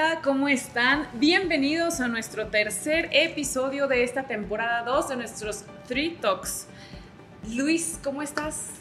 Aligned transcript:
Hola, 0.00 0.20
¿cómo 0.22 0.48
están? 0.48 1.08
Bienvenidos 1.14 1.98
a 2.00 2.06
nuestro 2.06 2.46
tercer 2.46 3.08
episodio 3.10 3.88
de 3.88 4.04
esta 4.04 4.28
temporada 4.28 4.84
2 4.84 5.08
de 5.08 5.16
nuestros 5.16 5.64
Three 5.88 6.10
Talks. 6.20 6.68
Luis, 7.52 7.98
¿cómo 8.04 8.22
estás? 8.22 8.74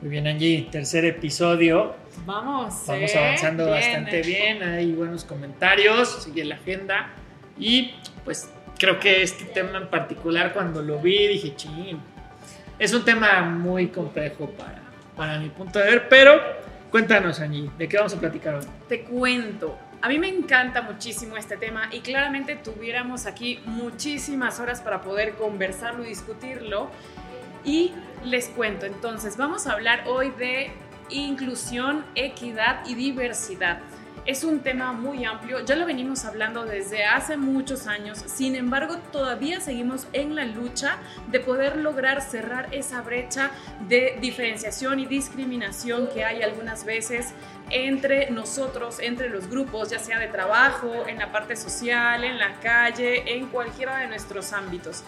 Muy 0.00 0.12
bien, 0.12 0.26
Angie, 0.26 0.66
tercer 0.72 1.04
episodio. 1.04 1.94
Vamos, 2.24 2.84
Vamos 2.86 3.14
¿eh? 3.14 3.18
avanzando 3.18 3.66
Bien. 3.66 3.76
bastante 3.76 4.22
bien, 4.22 4.62
hay 4.62 4.92
buenos 4.92 5.26
comentarios, 5.26 6.22
sigue 6.22 6.42
la 6.42 6.54
agenda. 6.54 7.10
Y 7.58 7.92
pues 8.24 8.50
creo 8.78 8.98
que 8.98 9.22
este 9.22 9.44
tema 9.44 9.76
en 9.76 9.88
particular, 9.88 10.54
cuando 10.54 10.80
lo 10.80 10.98
vi, 11.00 11.26
dije, 11.26 11.54
ching, 11.54 12.00
es 12.78 12.94
un 12.94 13.04
tema 13.04 13.42
muy 13.42 13.88
complejo 13.88 14.48
para, 14.52 14.80
para 15.18 15.38
mi 15.38 15.50
punto 15.50 15.78
de 15.80 15.84
ver, 15.84 16.08
pero 16.08 16.40
cuéntanos, 16.90 17.40
Angie, 17.40 17.68
¿de 17.76 17.86
qué 17.86 17.98
vamos 17.98 18.14
a 18.14 18.18
platicar 18.18 18.54
hoy? 18.54 18.64
Te 18.88 19.02
cuento. 19.02 19.91
A 20.02 20.08
mí 20.08 20.18
me 20.18 20.28
encanta 20.28 20.82
muchísimo 20.82 21.36
este 21.36 21.56
tema 21.56 21.88
y 21.92 22.00
claramente 22.00 22.56
tuviéramos 22.56 23.26
aquí 23.26 23.60
muchísimas 23.66 24.58
horas 24.58 24.80
para 24.80 25.00
poder 25.00 25.36
conversarlo 25.36 26.04
y 26.04 26.08
discutirlo. 26.08 26.90
Y 27.64 27.92
les 28.24 28.48
cuento, 28.48 28.84
entonces 28.84 29.36
vamos 29.36 29.68
a 29.68 29.74
hablar 29.74 30.08
hoy 30.08 30.30
de 30.30 30.72
inclusión, 31.08 32.04
equidad 32.16 32.84
y 32.84 32.96
diversidad. 32.96 33.78
Es 34.26 34.42
un 34.42 34.60
tema 34.60 34.92
muy 34.92 35.24
amplio, 35.24 35.64
ya 35.64 35.76
lo 35.76 35.86
venimos 35.86 36.24
hablando 36.24 36.64
desde 36.64 37.04
hace 37.04 37.36
muchos 37.36 37.88
años, 37.88 38.18
sin 38.26 38.54
embargo 38.54 38.98
todavía 39.10 39.60
seguimos 39.60 40.06
en 40.12 40.36
la 40.36 40.44
lucha 40.44 40.98
de 41.28 41.40
poder 41.40 41.76
lograr 41.76 42.22
cerrar 42.22 42.68
esa 42.72 43.02
brecha 43.02 43.50
de 43.88 44.18
diferenciación 44.20 45.00
y 45.00 45.06
discriminación 45.06 46.08
que 46.14 46.24
hay 46.24 46.42
algunas 46.42 46.84
veces 46.84 47.34
entre 47.72 48.30
nosotros, 48.30 49.00
entre 49.00 49.28
los 49.28 49.48
grupos, 49.48 49.90
ya 49.90 49.98
sea 49.98 50.18
de 50.18 50.28
trabajo, 50.28 51.06
en 51.06 51.18
la 51.18 51.32
parte 51.32 51.56
social, 51.56 52.22
en 52.22 52.38
la 52.38 52.60
calle, 52.60 53.34
en 53.36 53.48
cualquiera 53.48 53.98
de 53.98 54.08
nuestros 54.08 54.52
ámbitos. 54.52 55.02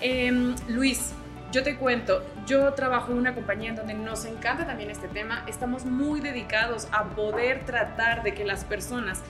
Em, 0.00 0.56
Luis, 0.68 1.12
yo 1.52 1.62
te 1.62 1.76
cuento, 1.76 2.24
yo 2.46 2.72
trabajo 2.74 3.12
en 3.12 3.18
una 3.18 3.34
compañía 3.34 3.70
en 3.70 3.76
donde 3.76 3.94
nos 3.94 4.24
encanta 4.24 4.66
también 4.66 4.90
este 4.90 5.08
tema, 5.08 5.44
estamos 5.46 5.84
muy 5.84 6.20
dedicados 6.20 6.88
a 6.90 7.04
poder 7.04 7.64
tratar 7.64 8.22
de 8.22 8.34
que 8.34 8.44
las 8.44 8.64
personas, 8.64 9.22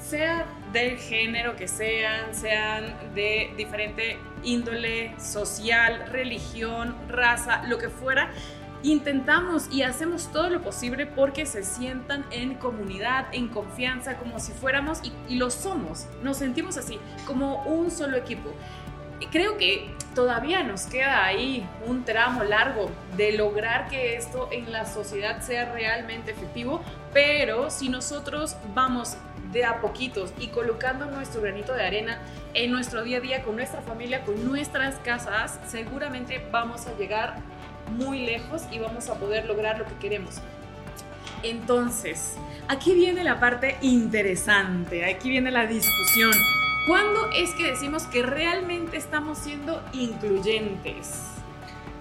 sea 0.00 0.46
del 0.72 0.98
género 0.98 1.56
que 1.56 1.68
sean, 1.68 2.34
sean 2.34 2.92
de 3.14 3.52
diferente 3.56 4.18
índole 4.42 5.14
social, 5.18 6.06
religión, 6.10 6.96
raza, 7.08 7.62
lo 7.68 7.78
que 7.78 7.88
fuera, 7.88 8.30
intentamos 8.82 9.68
y 9.72 9.82
hacemos 9.82 10.30
todo 10.32 10.48
lo 10.50 10.62
posible 10.62 11.06
porque 11.06 11.46
se 11.46 11.62
sientan 11.62 12.24
en 12.30 12.54
comunidad, 12.54 13.26
en 13.32 13.48
confianza, 13.48 14.16
como 14.16 14.38
si 14.38 14.52
fuéramos, 14.52 15.00
y, 15.28 15.36
lo 15.36 15.50
somos, 15.50 16.06
nos 16.22 16.38
sentimos 16.38 16.76
así, 16.76 16.98
como 17.26 17.62
un 17.64 17.90
solo 17.90 18.16
equipo. 18.16 18.50
Creo 19.30 19.56
que 19.56 19.88
todavía 20.16 20.64
nos 20.64 20.82
queda 20.86 21.24
ahí 21.24 21.64
un 21.86 22.04
tramo 22.04 22.42
largo 22.42 22.90
de 23.16 23.32
lograr 23.32 23.88
que 23.88 24.16
esto 24.16 24.48
en 24.50 24.72
la 24.72 24.84
sociedad 24.84 25.40
sea 25.42 25.72
realmente 25.72 26.32
efectivo, 26.32 26.82
pero 27.12 27.70
si 27.70 27.88
nosotros 27.88 28.56
vamos 28.74 29.16
de 29.52 29.64
a 29.64 29.80
poquitos 29.80 30.32
y 30.38 30.48
colocando 30.48 31.06
nuestro 31.06 31.42
granito 31.42 31.74
de 31.74 31.84
arena 31.84 32.18
en 32.54 32.72
nuestro 32.72 33.02
día 33.04 33.18
a 33.18 33.20
día 33.20 33.42
con 33.42 33.56
nuestra 33.56 33.82
familia, 33.82 34.24
con 34.24 34.44
nuestras 34.44 34.96
casas, 34.96 35.60
seguramente 35.66 36.44
vamos 36.50 36.86
a 36.86 36.96
llegar 36.96 37.36
muy 37.90 38.24
lejos 38.24 38.62
y 38.70 38.78
vamos 38.78 39.08
a 39.08 39.14
poder 39.14 39.46
lograr 39.46 39.78
lo 39.78 39.86
que 39.86 39.94
queremos. 39.96 40.40
Entonces, 41.42 42.34
aquí 42.68 42.94
viene 42.94 43.24
la 43.24 43.40
parte 43.40 43.76
interesante, 43.80 45.04
aquí 45.04 45.28
viene 45.28 45.50
la 45.50 45.66
discusión. 45.66 46.32
¿Cuándo 46.86 47.30
es 47.30 47.50
que 47.50 47.70
decimos 47.70 48.04
que 48.04 48.22
realmente 48.22 48.96
estamos 48.96 49.38
siendo 49.38 49.82
incluyentes? 49.92 51.32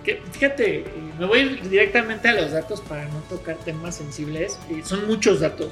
Fíjate, 0.04 0.80
eh, 0.80 0.86
me 1.20 1.26
voy 1.28 1.60
directamente 1.70 2.28
a 2.30 2.34
los 2.34 2.52
datos 2.52 2.82
para 2.82 3.06
no 3.06 3.20
tocar 3.30 3.58
temas 3.58 3.96
sensibles. 3.96 4.60
Eh, 4.70 4.82
son 4.84 5.06
muchos 5.08 5.40
datos. 5.40 5.68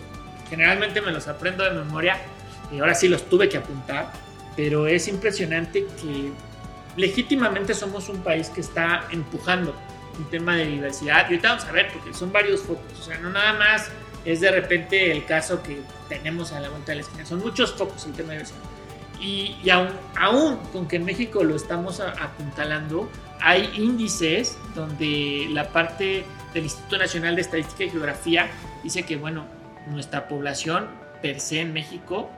Generalmente 0.50 1.02
me 1.02 1.12
los 1.12 1.28
aprendo 1.28 1.64
de 1.64 1.72
memoria 1.72 2.18
y 2.72 2.80
ahora 2.80 2.94
sí 2.94 3.08
los 3.08 3.28
tuve 3.28 3.50
que 3.50 3.58
apuntar. 3.58 4.12
Pero 4.56 4.88
es 4.88 5.08
impresionante 5.08 5.86
que 6.00 6.32
legítimamente 6.96 7.74
somos 7.74 8.10
un 8.10 8.22
país 8.22 8.50
que 8.50 8.62
está 8.62 9.08
empujando 9.12 9.74
un 10.20 10.26
tema 10.26 10.56
de 10.56 10.66
diversidad. 10.66 11.22
Y 11.22 11.34
ahorita 11.34 11.50
vamos 11.50 11.66
a 11.66 11.72
ver, 11.72 11.92
porque 11.92 12.14
son 12.14 12.32
varios 12.32 12.62
focos. 12.62 13.00
O 13.00 13.04
sea, 13.04 13.18
no 13.20 13.30
nada 13.30 13.54
más 13.54 13.90
es 14.26 14.42
de 14.42 14.52
repente 14.52 15.12
el 15.12 15.26
caso 15.26 15.64
que 15.64 15.82
tenemos 16.08 16.52
a 16.52 16.60
la 16.60 16.70
vuelta 16.70 16.92
de 16.92 16.98
la 16.98 17.02
esquina. 17.02 17.26
Son 17.26 17.40
muchos 17.40 17.74
focos 17.74 18.06
el 18.06 18.14
tema 18.14 18.34
de 18.34 18.40
diversidad. 18.40 18.60
Y, 19.20 19.58
y 19.64 19.70
aún, 19.70 19.90
aún 20.18 20.58
con 20.72 20.88
que 20.88 20.98
en 20.98 21.06
México 21.06 21.44
lo 21.44 21.56
estamos 21.56 22.00
apuntalando, 22.00 23.10
hay 23.42 23.70
índices 23.76 24.58
donde 24.76 25.48
la 25.52 25.70
parte 25.70 26.26
del 26.54 26.64
Instituto 26.64 26.98
Nacional 26.98 27.36
de 27.36 27.42
Estadística 27.42 27.84
y 27.84 27.90
Geografía 27.90 28.50
dice 28.84 29.04
que, 29.04 29.18
bueno, 29.18 29.46
nuestra 29.88 30.28
población 30.28 30.88
per 31.22 31.40
se 31.40 31.62
en 31.62 31.74
México 31.74 32.30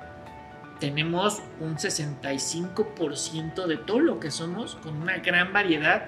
tenemos 0.79 1.41
un 1.59 1.77
65% 1.77 3.67
de 3.67 3.77
todo 3.77 3.99
lo 3.99 4.19
que 4.19 4.31
somos, 4.31 4.75
con 4.77 4.99
una 4.99 5.17
gran 5.17 5.53
variedad 5.53 6.05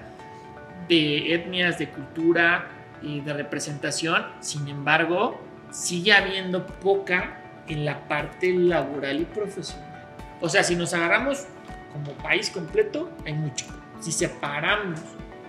de 0.88 1.34
etnias, 1.34 1.78
de 1.78 1.88
cultura 1.88 2.68
y 3.02 3.20
de 3.20 3.32
representación. 3.32 4.24
Sin 4.40 4.68
embargo, 4.68 5.40
sigue 5.70 6.12
habiendo 6.12 6.66
poca 6.66 7.40
en 7.68 7.84
la 7.84 8.06
parte 8.08 8.52
laboral 8.52 9.20
y 9.20 9.24
profesional. 9.24 10.06
O 10.40 10.48
sea, 10.48 10.62
si 10.62 10.76
nos 10.76 10.92
agarramos 10.94 11.46
como 11.92 12.12
país 12.22 12.50
completo, 12.50 13.10
hay 13.24 13.34
mucho. 13.34 13.66
Si 14.00 14.12
separamos 14.12 15.00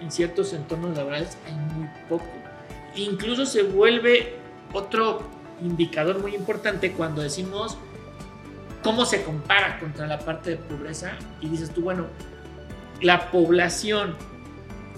en 0.01 0.11
ciertos 0.11 0.53
entornos 0.53 0.95
laborales, 0.95 1.37
hay 1.45 1.53
muy 1.53 1.89
poco. 2.07 2.25
Incluso 2.95 3.45
se 3.45 3.63
vuelve 3.63 4.35
otro 4.73 5.29
indicador 5.61 6.19
muy 6.19 6.35
importante 6.35 6.91
cuando 6.91 7.21
decimos 7.21 7.77
cómo 8.83 9.05
se 9.05 9.23
compara 9.23 9.79
contra 9.79 10.05
la 10.05 10.19
parte 10.19 10.51
de 10.51 10.57
pobreza 10.57 11.13
y 11.41 11.49
dices 11.49 11.71
tú, 11.71 11.81
bueno, 11.81 12.05
la 13.01 13.31
población 13.31 14.15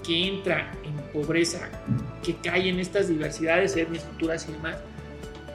que 0.08 0.26
entra 0.26 0.72
en 0.84 0.96
pobreza, 1.12 1.68
que 2.22 2.34
cae 2.36 2.70
en 2.70 2.80
estas 2.80 3.08
diversidades, 3.08 3.76
etnias, 3.76 4.04
culturas 4.04 4.48
y 4.48 4.52
demás, 4.52 4.78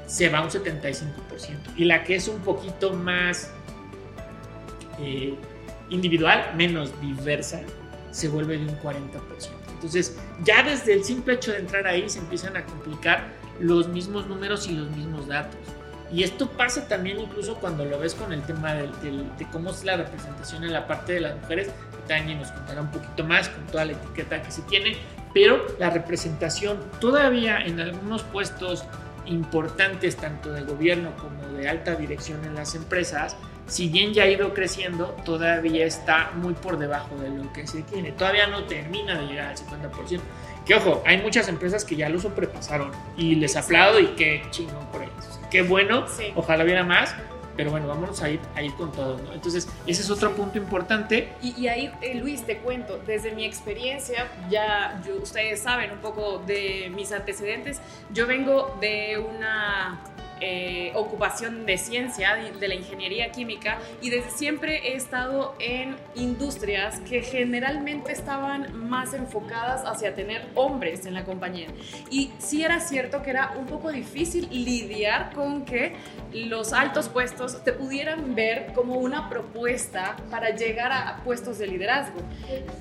se 0.05 0.29
va 0.29 0.41
un 0.41 0.49
75%. 0.49 0.93
Y 1.75 1.85
la 1.85 2.03
que 2.03 2.15
es 2.15 2.27
un 2.27 2.39
poquito 2.41 2.93
más 2.93 3.51
eh, 4.99 5.33
individual, 5.89 6.53
menos 6.55 6.91
diversa, 7.01 7.61
se 8.11 8.27
vuelve 8.27 8.59
de 8.59 8.65
un 8.65 8.79
40%. 8.79 8.99
Entonces, 9.73 10.19
ya 10.43 10.61
desde 10.61 10.93
el 10.93 11.03
simple 11.03 11.33
hecho 11.33 11.51
de 11.51 11.57
entrar 11.57 11.87
ahí 11.87 12.07
se 12.07 12.19
empiezan 12.19 12.55
a 12.55 12.63
complicar 12.63 13.33
los 13.59 13.87
mismos 13.87 14.27
números 14.27 14.67
y 14.67 14.73
los 14.73 14.87
mismos 14.91 15.27
datos. 15.27 15.59
Y 16.11 16.21
esto 16.21 16.47
pasa 16.47 16.87
también 16.87 17.19
incluso 17.19 17.55
cuando 17.55 17.85
lo 17.85 17.97
ves 17.97 18.13
con 18.13 18.31
el 18.31 18.43
tema 18.43 18.75
de 18.75 19.47
cómo 19.51 19.71
es 19.71 19.83
la 19.83 19.97
representación 19.97 20.63
en 20.63 20.73
la 20.73 20.85
parte 20.85 21.13
de 21.13 21.21
las 21.21 21.41
mujeres. 21.41 21.71
Tania 22.07 22.35
nos 22.35 22.51
contará 22.51 22.81
un 22.81 22.91
poquito 22.91 23.23
más 23.23 23.49
con 23.49 23.65
toda 23.67 23.85
la 23.85 23.93
etiqueta 23.93 24.41
que 24.41 24.51
se 24.51 24.61
tiene, 24.63 24.97
pero 25.33 25.65
la 25.79 25.89
representación 25.89 26.77
todavía 26.99 27.59
en 27.59 27.79
algunos 27.79 28.23
puestos 28.23 28.85
importantes, 29.25 30.15
tanto 30.17 30.51
de 30.51 30.61
gobierno 30.63 31.11
como 31.17 31.57
de 31.57 31.67
alta 31.69 31.95
dirección 31.95 32.43
en 32.45 32.55
las 32.55 32.75
empresas, 32.75 33.35
si 33.67 33.87
bien 33.87 34.13
ya 34.13 34.23
ha 34.23 34.27
ido 34.27 34.53
creciendo, 34.53 35.15
todavía 35.23 35.85
está 35.85 36.31
muy 36.35 36.53
por 36.53 36.77
debajo 36.77 37.15
de 37.15 37.29
lo 37.29 37.51
que 37.53 37.65
se 37.65 37.81
tiene. 37.83 38.11
Todavía 38.11 38.47
no 38.47 38.65
termina 38.65 39.17
de 39.17 39.25
llegar 39.27 39.47
al 39.47 39.57
50%. 39.57 40.19
Que 40.65 40.75
ojo, 40.75 41.01
hay 41.05 41.21
muchas 41.21 41.47
empresas 41.47 41.83
que 41.85 41.95
ya 41.95 42.09
lo 42.09 42.19
sobrepasaron 42.19 42.91
y 43.17 43.35
les 43.35 43.55
aplaudo 43.55 43.99
y 43.99 44.07
qué 44.07 44.43
chingón 44.51 44.85
por 44.91 45.01
ellos. 45.01 45.39
Qué 45.49 45.61
bueno, 45.61 46.07
Sí. 46.07 46.31
ojalá 46.35 46.63
hubiera 46.63 46.83
más, 46.83 47.15
pero 47.55 47.71
bueno, 47.71 47.87
vámonos 47.87 48.21
a 48.21 48.29
ir, 48.29 48.39
a 48.55 48.61
ir 48.61 48.73
con 48.73 48.91
todo. 48.91 49.17
¿no? 49.17 49.33
Entonces, 49.33 49.67
ese 49.85 50.01
es 50.01 50.09
otro 50.09 50.35
punto 50.35 50.57
importante. 50.57 51.33
Y, 51.41 51.67
ahí, 51.67 51.91
eh, 52.01 52.15
Luis, 52.15 52.43
te 52.43 52.57
cuento, 52.57 52.99
desde 53.05 53.31
mi 53.31 53.45
experiencia, 53.45 54.27
ya 54.49 55.01
ustedes 55.21 55.61
saben 55.61 55.91
un 55.91 55.99
poco 55.99 56.39
de 56.45 56.91
mis 56.95 57.11
antecedentes, 57.11 57.81
yo 58.11 58.27
vengo 58.27 58.77
de 58.81 59.17
una 59.17 59.99
eh, 60.45 60.91
ocupación 60.93 61.65
de 61.65 61.77
ciencia, 61.77 62.35
de, 62.35 62.51
de 62.51 62.67
la 62.67 62.75
ingeniería 62.75 63.31
química, 63.31 63.79
y 64.01 64.09
desde 64.09 64.29
siempre 64.29 64.89
he 64.89 64.95
estado 64.97 65.55
en 65.59 65.95
industrias 66.15 66.99
que 67.01 67.21
generalmente 67.21 68.11
estaban 68.11 68.77
más 68.89 69.13
enfocadas 69.13 69.83
hacia 69.85 70.13
tener 70.15 70.45
hombres 70.55 71.05
en 71.05 71.13
la 71.13 71.23
compañía. 71.23 71.67
Y 72.09 72.31
sí 72.39 72.61
era 72.61 72.81
cierto 72.81 73.23
que 73.23 73.29
era 73.29 73.53
un 73.57 73.67
poco 73.67 73.89
difícil 73.89 74.49
lidiar 74.51 75.31
con 75.33 75.63
que 75.63 75.95
los 76.33 76.73
altos 76.73 77.07
puestos 77.07 77.63
te 77.63 77.71
pudieran 77.71 78.35
ver 78.35 78.73
como 78.73 78.95
una 78.95 79.29
propuesta 79.29 80.17
para 80.29 80.49
llegar 80.49 80.91
a 80.91 81.21
puestos 81.23 81.57
de 81.57 81.67
liderazgo. 81.67 82.19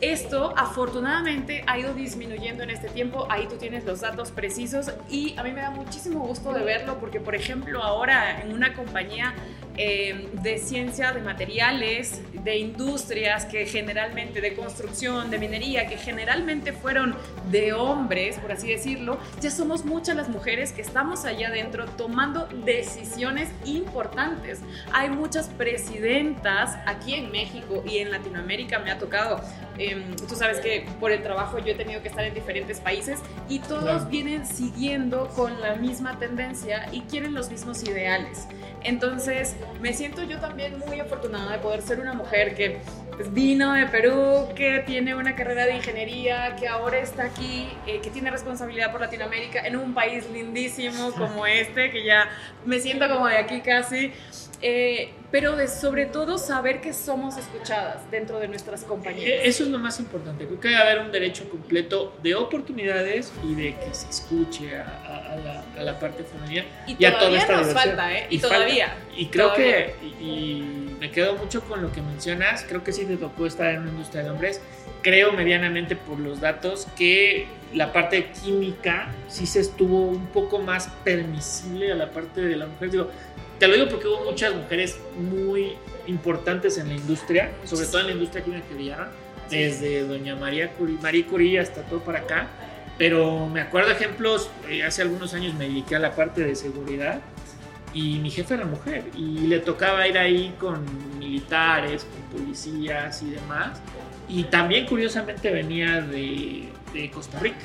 Esto 0.00 0.52
afortunadamente 0.56 1.62
ha 1.68 1.78
ido 1.78 1.94
disminuyendo 1.94 2.64
en 2.64 2.70
este 2.70 2.88
tiempo, 2.88 3.28
ahí 3.30 3.46
tú 3.46 3.56
tienes 3.56 3.84
los 3.84 4.00
datos 4.00 4.32
precisos 4.32 4.90
y 5.08 5.36
a 5.38 5.44
mí 5.44 5.52
me 5.52 5.60
da 5.60 5.70
muchísimo 5.70 6.26
gusto 6.26 6.52
de 6.52 6.64
verlo 6.64 6.98
porque 6.98 7.20
por 7.20 7.36
ejemplo 7.36 7.51
ahora 7.82 8.40
en 8.40 8.52
una 8.52 8.74
compañía 8.74 9.34
eh, 9.76 10.28
de 10.42 10.58
ciencia, 10.58 11.12
de 11.12 11.20
materiales, 11.20 12.20
de 12.44 12.58
industrias 12.58 13.46
que 13.46 13.64
generalmente, 13.66 14.40
de 14.40 14.54
construcción, 14.54 15.30
de 15.30 15.38
minería, 15.38 15.86
que 15.86 15.96
generalmente 15.96 16.72
fueron 16.72 17.14
de 17.50 17.72
hombres, 17.72 18.38
por 18.38 18.52
así 18.52 18.68
decirlo, 18.68 19.18
ya 19.40 19.50
somos 19.50 19.84
muchas 19.84 20.16
las 20.16 20.28
mujeres 20.28 20.72
que 20.72 20.82
estamos 20.82 21.24
allá 21.24 21.48
adentro 21.48 21.86
tomando 21.86 22.46
decisiones 22.64 23.50
importantes. 23.64 24.60
Hay 24.92 25.10
muchas 25.10 25.48
presidentas 25.48 26.76
aquí 26.86 27.14
en 27.14 27.30
México 27.30 27.82
y 27.86 27.98
en 27.98 28.10
Latinoamérica 28.10 28.78
me 28.78 28.90
ha 28.90 28.98
tocado. 28.98 29.40
Em, 29.78 30.14
tú 30.16 30.34
sabes 30.34 30.60
que 30.60 30.86
por 31.00 31.12
el 31.12 31.22
trabajo 31.22 31.58
yo 31.58 31.72
he 31.72 31.74
tenido 31.74 32.02
que 32.02 32.08
estar 32.08 32.24
en 32.24 32.34
diferentes 32.34 32.78
países 32.80 33.20
y 33.48 33.58
todos 33.60 34.08
vienen 34.08 34.46
siguiendo 34.46 35.28
con 35.28 35.60
la 35.60 35.76
misma 35.76 36.18
tendencia 36.18 36.88
y 36.92 37.00
quieren 37.02 37.32
los 37.34 37.50
mismos 37.50 37.82
ideales. 37.82 38.46
Entonces, 38.84 39.56
me 39.80 39.92
siento 39.92 40.22
yo 40.22 40.38
también 40.38 40.78
muy 40.78 41.00
afortunada 41.00 41.52
de 41.52 41.58
poder 41.58 41.82
ser 41.82 42.00
una 42.00 42.12
mujer 42.12 42.54
que 42.54 42.80
pues, 43.16 43.32
vino 43.32 43.74
de 43.74 43.86
Perú, 43.86 44.48
que 44.54 44.82
tiene 44.86 45.14
una 45.14 45.34
carrera 45.34 45.66
de 45.66 45.76
ingeniería, 45.76 46.56
que 46.56 46.68
ahora 46.68 46.98
está 46.98 47.24
aquí, 47.24 47.68
eh, 47.86 48.00
que 48.02 48.10
tiene 48.10 48.30
responsabilidad 48.30 48.90
por 48.90 49.00
Latinoamérica 49.00 49.66
en 49.66 49.76
un 49.76 49.94
país 49.94 50.28
lindísimo 50.30 51.12
como 51.12 51.46
este, 51.46 51.90
que 51.90 52.04
ya 52.04 52.28
me 52.64 52.80
siento 52.80 53.08
como 53.08 53.26
de 53.26 53.36
aquí 53.36 53.60
casi. 53.60 54.12
Eh, 54.62 55.10
pero 55.32 55.56
de 55.56 55.66
sobre 55.66 56.06
todo 56.06 56.38
saber 56.38 56.80
que 56.80 56.92
somos 56.92 57.36
escuchadas 57.36 58.08
dentro 58.10 58.38
de 58.38 58.48
nuestras 58.48 58.84
compañías. 58.84 59.26
E-, 59.26 59.48
eso 59.48 59.64
es 59.64 59.70
lo 59.70 59.78
más 59.78 59.98
importante. 59.98 60.46
Creo 60.46 60.60
que 60.60 60.68
debe 60.68 60.80
haber 60.80 60.98
un 61.00 61.10
derecho 61.10 61.48
completo 61.48 62.16
de 62.22 62.34
oportunidades 62.34 63.32
y 63.42 63.54
de 63.54 63.74
que 63.74 63.94
se 63.94 64.08
escuche 64.08 64.76
a, 64.76 65.64
la, 65.82 65.98
parte 65.98 66.24
femenina 66.24 66.64
y, 66.86 66.96
y 66.98 67.04
a 67.04 67.18
toda 67.18 67.36
esta 67.36 67.56
nos 67.56 67.72
falta, 67.72 68.16
¿eh? 68.16 68.26
Y, 68.30 68.38
todavía. 68.38 68.94
Y 69.16 69.26
creo 69.26 69.54
que, 69.54 69.94
y, 70.20 70.96
me 71.00 71.10
quedo 71.10 71.34
mucho 71.34 71.62
con 71.62 71.82
lo 71.82 71.90
que 71.90 72.00
mencionas, 72.00 72.64
creo 72.68 72.84
que 72.84 72.92
sí 72.92 73.04
te 73.04 73.16
tocó 73.16 73.46
estar 73.46 73.74
en 73.74 73.80
una 73.80 73.90
industria 73.90 74.22
de 74.22 74.30
hombres. 74.30 74.60
Creo 75.02 75.32
medianamente 75.32 75.96
por 75.96 76.20
los 76.20 76.40
datos 76.40 76.86
que 76.96 77.48
la 77.74 77.92
parte 77.92 78.30
química 78.30 79.08
sí 79.28 79.46
se 79.46 79.60
estuvo 79.60 80.06
un 80.06 80.26
poco 80.26 80.60
más 80.60 80.88
permisible 81.04 81.90
a 81.90 81.96
la 81.96 82.10
parte 82.10 82.40
de 82.42 82.56
la 82.56 82.66
mujer. 82.66 82.90
Digo, 82.90 83.10
te 83.62 83.68
lo 83.68 83.74
digo 83.74 83.88
porque 83.88 84.08
hubo 84.08 84.24
muchas 84.24 84.52
mujeres 84.56 84.98
muy 85.16 85.74
importantes 86.08 86.78
en 86.78 86.88
la 86.88 86.94
industria, 86.94 87.52
sobre 87.64 87.86
todo 87.86 88.00
en 88.00 88.06
la 88.08 88.12
industria 88.14 88.42
química 88.42 88.66
que 88.66 88.74
brillaron, 88.74 89.06
desde 89.48 90.04
doña 90.04 90.34
María 90.34 90.72
Curie, 90.72 90.98
Marie 91.00 91.24
Curie 91.24 91.60
hasta 91.60 91.82
todo 91.82 92.00
para 92.00 92.18
acá. 92.18 92.48
Pero 92.98 93.46
me 93.46 93.60
acuerdo 93.60 93.92
ejemplos, 93.92 94.50
eh, 94.68 94.82
hace 94.82 95.02
algunos 95.02 95.32
años 95.34 95.54
me 95.54 95.68
dediqué 95.68 95.94
a 95.94 96.00
la 96.00 96.16
parte 96.16 96.40
de 96.40 96.56
seguridad 96.56 97.20
y 97.94 98.18
mi 98.18 98.32
jefe 98.32 98.54
era 98.54 98.64
mujer 98.64 99.04
y 99.16 99.46
le 99.46 99.60
tocaba 99.60 100.08
ir 100.08 100.18
ahí 100.18 100.52
con 100.58 100.84
militares, 101.20 102.04
con 102.04 102.40
policías 102.40 103.22
y 103.22 103.30
demás. 103.30 103.80
Y 104.28 104.42
también 104.42 104.86
curiosamente 104.86 105.52
venía 105.52 106.00
de, 106.00 106.68
de 106.92 107.10
Costa 107.12 107.38
Rica. 107.38 107.60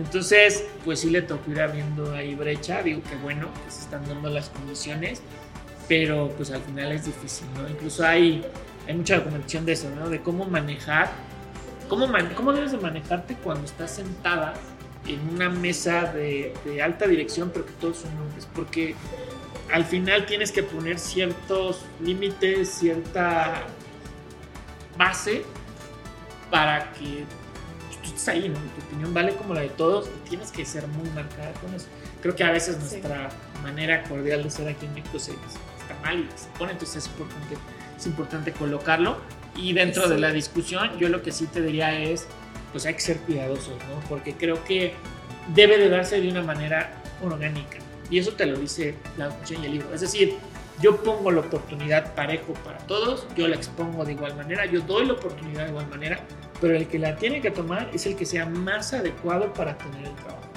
Entonces, 0.00 0.64
pues 0.84 1.00
sí 1.00 1.10
le 1.10 1.22
tocó 1.22 1.50
ir 1.50 1.60
abriendo 1.60 2.12
ahí 2.14 2.34
brecha. 2.34 2.82
Digo 2.82 3.02
que 3.02 3.16
bueno, 3.16 3.48
se 3.68 3.80
están 3.82 4.06
dando 4.08 4.30
las 4.30 4.48
condiciones, 4.48 5.22
pero 5.88 6.32
pues 6.36 6.50
al 6.50 6.62
final 6.62 6.92
es 6.92 7.04
difícil, 7.04 7.46
¿no? 7.54 7.68
Incluso 7.68 8.04
hay, 8.04 8.44
hay 8.88 8.94
mucha 8.94 9.16
documentación 9.16 9.66
de 9.66 9.72
eso, 9.72 9.90
¿no? 9.90 10.08
De 10.08 10.20
cómo 10.20 10.46
manejar, 10.46 11.10
cómo, 11.88 12.08
cómo 12.34 12.52
debes 12.52 12.72
de 12.72 12.78
manejarte 12.78 13.36
cuando 13.36 13.66
estás 13.66 13.90
sentada 13.90 14.54
en 15.06 15.20
una 15.34 15.50
mesa 15.50 16.12
de, 16.12 16.54
de 16.64 16.82
alta 16.82 17.06
dirección, 17.06 17.50
pero 17.52 17.66
que 17.66 17.72
todos 17.72 17.98
son 17.98 18.16
hombres, 18.18 18.48
porque 18.54 18.94
al 19.72 19.84
final 19.84 20.26
tienes 20.26 20.50
que 20.50 20.62
poner 20.62 20.98
ciertos 20.98 21.84
límites, 22.02 22.70
cierta 22.70 23.64
base 24.96 25.44
para 26.50 26.92
que 26.92 27.24
ahí, 28.28 28.48
¿no? 28.48 28.54
Tu 28.54 28.86
opinión 28.86 29.14
vale 29.14 29.34
como 29.34 29.54
la 29.54 29.60
de 29.60 29.68
todos 29.70 30.08
y 30.08 30.28
tienes 30.28 30.50
que 30.50 30.64
ser 30.64 30.86
muy 30.88 31.08
marcada 31.10 31.52
con 31.60 31.74
eso. 31.74 31.86
Creo 32.22 32.36
que 32.36 32.44
a 32.44 32.50
veces 32.50 32.78
nuestra 32.78 33.30
manera 33.62 34.02
cordial 34.04 34.42
de 34.42 34.50
ser 34.50 34.68
aquí 34.68 34.86
en 34.86 34.94
México 34.94 35.18
se, 35.18 35.32
está 35.32 35.98
mal 36.02 36.20
y 36.20 36.38
se 36.38 36.48
pone, 36.58 36.72
entonces 36.72 37.04
es 37.04 37.06
importante, 37.06 37.56
es 37.96 38.06
importante 38.06 38.52
colocarlo. 38.52 39.18
Y 39.56 39.72
dentro 39.72 40.08
de 40.08 40.18
la 40.18 40.30
discusión, 40.30 40.98
yo 40.98 41.08
lo 41.08 41.22
que 41.22 41.32
sí 41.32 41.46
te 41.46 41.60
diría 41.60 41.98
es, 41.98 42.26
pues 42.72 42.86
hay 42.86 42.94
que 42.94 43.00
ser 43.00 43.18
cuidadosos, 43.18 43.76
¿no? 43.88 44.00
Porque 44.08 44.34
creo 44.34 44.62
que 44.64 44.94
debe 45.54 45.78
de 45.78 45.88
darse 45.88 46.20
de 46.20 46.28
una 46.28 46.42
manera 46.42 46.92
orgánica. 47.22 47.78
Y 48.10 48.18
eso 48.18 48.32
te 48.32 48.46
lo 48.46 48.58
dice 48.58 48.96
la 49.16 49.28
discusión 49.28 49.62
y 49.62 49.66
el 49.66 49.72
libro. 49.72 49.94
Es 49.94 50.00
decir, 50.00 50.36
yo 50.80 51.02
pongo 51.02 51.30
la 51.30 51.40
oportunidad 51.40 52.14
parejo 52.14 52.54
para 52.64 52.78
todos, 52.78 53.26
yo 53.36 53.48
la 53.48 53.56
expongo 53.56 54.04
de 54.04 54.12
igual 54.12 54.34
manera, 54.36 54.64
yo 54.66 54.80
doy 54.80 55.06
la 55.06 55.12
oportunidad 55.12 55.64
de 55.64 55.70
igual 55.70 55.88
manera, 55.88 56.20
pero 56.60 56.76
el 56.76 56.86
que 56.86 56.98
la 56.98 57.16
tiene 57.16 57.40
que 57.40 57.50
tomar 57.50 57.90
es 57.92 58.06
el 58.06 58.16
que 58.16 58.26
sea 58.26 58.46
más 58.46 58.92
adecuado 58.92 59.52
para 59.54 59.76
tener 59.78 60.06
el 60.06 60.14
trabajo. 60.14 60.48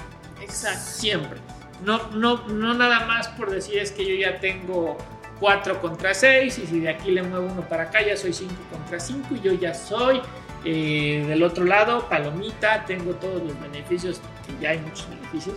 Exacto. 0.42 0.90
Siempre. 0.90 1.38
No, 1.84 2.10
no, 2.10 2.46
no 2.48 2.74
nada 2.74 3.06
más 3.06 3.28
por 3.28 3.50
decir 3.50 3.78
es 3.78 3.90
que 3.92 4.06
yo 4.06 4.14
ya 4.14 4.38
tengo 4.40 4.96
4 5.40 5.80
contra 5.80 6.14
6 6.14 6.58
y 6.58 6.66
si 6.66 6.80
de 6.80 6.88
aquí 6.88 7.10
le 7.10 7.22
muevo 7.22 7.46
uno 7.46 7.62
para 7.68 7.84
acá 7.84 8.00
ya 8.06 8.16
soy 8.16 8.32
5 8.32 8.52
contra 8.70 9.00
5 9.00 9.34
y 9.34 9.40
yo 9.40 9.52
ya 9.52 9.74
soy 9.74 10.20
eh, 10.64 11.24
del 11.26 11.42
otro 11.42 11.64
lado, 11.64 12.08
palomita, 12.08 12.84
tengo 12.86 13.12
todos 13.16 13.42
los 13.42 13.60
beneficios, 13.60 14.20
que 14.46 14.62
ya 14.62 14.70
hay 14.70 14.78
muchos 14.78 15.08
beneficios. 15.10 15.56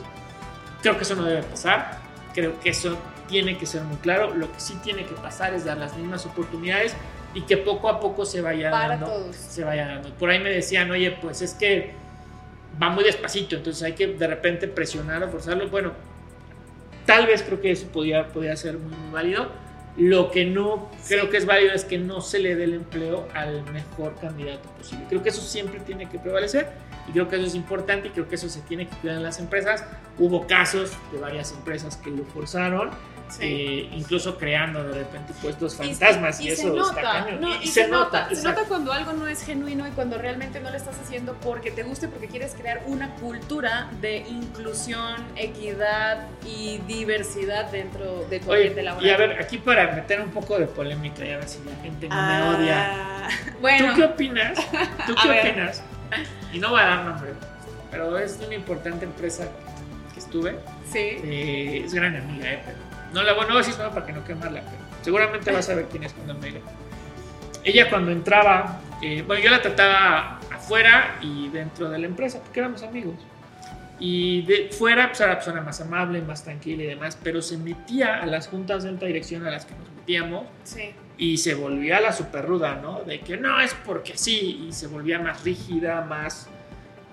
Creo 0.82 0.98
que 0.98 1.04
eso 1.04 1.16
no 1.16 1.24
debe 1.24 1.44
pasar, 1.44 2.00
creo 2.34 2.60
que 2.60 2.70
eso 2.70 2.98
tiene 3.28 3.58
que 3.58 3.66
ser 3.66 3.84
muy 3.84 3.98
claro, 3.98 4.34
lo 4.34 4.52
que 4.52 4.60
sí 4.60 4.78
tiene 4.84 5.06
que 5.06 5.16
pasar 5.16 5.54
es 5.54 5.64
dar 5.64 5.78
las 5.78 5.96
mismas 5.96 6.26
oportunidades 6.26 6.94
y 7.34 7.42
que 7.42 7.58
poco 7.58 7.90
a 7.90 8.00
poco 8.00 8.26
se 8.26 8.42
vaya 8.42 8.72
Para 8.72 8.90
dando. 8.90 9.06
Todos. 9.08 9.36
Se 9.36 9.64
vaya 9.64 9.88
dando. 9.88 10.10
Por 10.16 10.30
ahí 10.30 10.40
me 10.40 10.50
decían, 10.50 10.90
oye, 10.92 11.12
pues 11.12 11.42
es 11.42 11.54
que 11.54 11.94
va 12.82 12.90
muy 12.90 13.04
despacito, 13.04 13.56
entonces 13.56 13.84
hay 13.84 13.94
que 13.94 14.08
de 14.08 14.28
repente 14.28 14.68
presionar 14.68 15.24
o 15.24 15.30
forzarlo. 15.30 15.68
Bueno, 15.70 15.94
tal 17.06 17.28
vez 17.28 17.44
creo 17.44 17.62
que 17.62 17.72
eso 17.72 17.88
podía, 17.88 18.28
podía 18.28 18.56
ser 18.56 18.78
muy, 18.78 18.94
válido. 19.12 19.50
Lo 19.98 20.30
que 20.30 20.46
no 20.46 20.92
creo 21.08 21.32
que 21.32 21.38
es 21.38 21.48
válido 21.48 21.74
es 21.74 21.84
que 21.84 21.98
no 21.98 22.22
se 22.22 22.38
le 22.38 22.56
dé 22.56 22.66
el 22.66 22.76
empleo 22.76 23.28
al 23.34 23.64
mejor 23.72 24.16
candidato 24.22 24.70
posible. 24.78 25.06
Creo 25.10 25.24
que 25.24 25.30
eso 25.30 25.42
siempre 25.42 25.80
tiene 25.80 26.08
que 26.08 26.20
prevalecer 26.20 26.70
y 27.08 27.14
creo 27.14 27.28
que 27.28 27.38
eso 27.38 27.46
es 27.46 27.56
importante 27.56 28.10
y 28.10 28.12
creo 28.12 28.28
que 28.28 28.36
eso 28.36 28.48
se 28.48 28.62
tiene 28.62 28.88
que 28.88 28.96
cuidar 28.98 29.18
en 29.18 29.24
las 29.24 29.40
empresas. 29.40 29.84
Hubo 30.20 30.46
casos 30.46 30.92
de 31.12 31.20
varias 31.20 31.52
empresas 31.52 31.98
que 31.98 32.12
lo 32.12 32.24
forzaron 32.26 32.92
eh, 33.40 33.90
incluso 33.94 34.38
creando 34.38 34.84
de 34.84 35.00
repente 35.00 35.34
puestos 35.42 35.76
fantasmas 35.76 36.40
y, 36.40 36.50
eso 36.50 36.64
se 36.64 36.70
nota, 36.70 37.28
y, 37.62 37.68
se, 37.68 37.88
nota, 37.88 38.30
se 38.34 38.44
nota 38.44 38.64
cuando 38.68 38.92
algo 38.94 39.14
no 39.14 39.28
es 39.28 39.44
genuino 39.44 39.88
y 39.88 39.92
cuando 39.92 40.18
realmente 40.18 40.60
no 40.60 40.70
lo 40.70 40.78
estás 40.78 40.98
haciendo 41.00 41.34
porque 41.36 41.72
te 41.72 41.84
guste, 41.84 42.08
porque 42.08 42.28
quieres 42.28 42.54
crear 42.54 42.82
una 42.88 43.16
cultura 43.16 43.90
de 44.02 44.18
inclusión, 44.18 45.16
equidad 45.36 46.28
y 46.46 46.80
diversidad 46.88 47.72
dentro 47.72 48.26
de 48.30 48.40
tu 48.40 48.52
ambiente 48.52 48.84
laboral. 48.84 49.06
Y 49.06 49.10
a 49.12 49.18
ver, 49.18 49.40
aquí 49.42 49.58
para 49.58 49.92
meter 49.94 50.22
un 50.22 50.32
poco 50.32 50.58
de 50.58 50.68
polémica 50.68 51.26
y 51.26 51.32
a 51.32 51.38
ver 51.38 51.48
si 51.48 51.60
la 51.64 51.76
gente 51.82 52.10
no 52.10 52.16
me 52.16 52.22
ah, 52.22 52.56
odia. 52.58 53.28
Bueno. 53.62 53.90
¿Tú 53.90 53.96
qué 53.96 54.04
opinas? 54.06 54.58
¿Tú 55.06 55.16
qué 55.22 55.40
opinas? 55.42 55.84
Y 56.54 56.60
no 56.60 56.70
voy 56.70 56.80
a 56.80 56.86
dar 56.86 57.06
nombre, 57.06 57.32
pero 57.92 58.18
es 58.18 58.40
una 58.46 58.56
importante 58.56 59.06
empresa 59.06 59.48
que 60.14 60.20
estuve. 60.20 60.58
Sí. 60.92 61.00
Eh, 61.00 61.82
es 61.86 61.94
gran 61.94 62.16
amiga, 62.16 62.54
¿eh? 62.54 62.62
Pero 62.66 62.87
no 63.14 63.24
la 63.24 63.34
voy 63.34 63.46
a 63.50 63.58
decir 63.58 63.76
para 63.76 64.06
que 64.06 64.14
no 64.14 64.24
quemarla, 64.24 64.62
pero 64.62 64.84
seguramente 65.04 65.52
vas 65.52 65.70
a 65.70 65.76
ver 65.76 65.86
quién 65.86 66.04
es 66.04 66.14
cuando 66.14 66.34
me 66.36 66.54
Ella 67.64 67.90
cuando 67.90 68.12
entraba, 68.12 68.80
eh, 69.02 69.24
bueno, 69.26 69.44
yo 69.44 69.50
la 69.50 69.62
trataba 69.62 70.40
afuera 70.52 71.18
y 71.22 71.50
dentro 71.50 71.90
de 71.90 72.00
la 72.00 72.06
empresa, 72.08 72.40
porque 72.42 72.60
éramos 72.60 72.84
amigos. 72.84 73.16
Y 74.00 74.44
de 74.44 74.70
fuera, 74.72 75.08
pues 75.08 75.22
era 75.22 75.30
la 75.30 75.36
persona 75.36 75.62
más 75.62 75.82
amable, 75.82 76.22
más 76.22 76.44
tranquila 76.44 76.84
y 76.84 76.88
demás, 76.88 77.18
pero 77.22 77.42
se 77.42 77.58
metía 77.58 78.22
a 78.22 78.26
las 78.28 78.48
juntas 78.48 78.84
de 78.84 78.90
alta 78.90 79.08
dirección 79.08 79.46
a 79.48 79.50
las 79.50 79.66
que 79.66 79.74
nos 79.74 79.90
metíamos. 79.90 80.46
Sí. 80.64 80.94
Y 81.18 81.38
se 81.38 81.56
volvía 81.56 82.00
la 82.00 82.14
super 82.14 82.46
ruda, 82.46 82.76
¿no? 82.76 83.02
De 83.02 83.22
que 83.22 83.38
no 83.38 83.60
es 83.60 83.74
porque 83.74 84.16
sí, 84.16 84.68
y 84.68 84.74
se 84.74 84.86
volvía 84.86 85.18
más 85.18 85.44
rígida, 85.44 86.02
más 86.02 86.48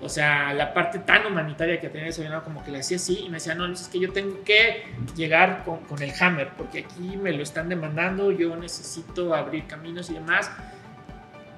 o 0.05 0.09
sea, 0.11 0.53
la 0.53 0.75
parte 0.75 0.99
tan 0.99 1.25
humanitaria 1.25 1.81
que 1.81 1.89
tenía 1.89 2.09
ese 2.09 2.29
como 2.45 2.63
que 2.63 2.71
le 2.71 2.81
hacía 2.81 2.99
así 2.99 3.21
y 3.25 3.29
me 3.31 3.37
decía, 3.37 3.55
no, 3.55 3.65
es 3.73 3.89
que 3.89 3.99
yo 3.99 4.13
tengo 4.13 4.45
que 4.45 4.85
llegar 5.17 5.65
con, 5.65 6.03
el 6.03 6.13
hammer, 6.21 6.51
porque 6.59 6.81
aquí 6.81 7.17
me 7.17 7.33
lo 7.33 7.43
están 7.43 7.71
demandando, 7.71 8.31
yo 8.31 8.55
necesito 8.55 9.35
abrir 9.35 9.67
caminos 9.67 10.11
y 10.11 10.15
demás. 10.15 10.51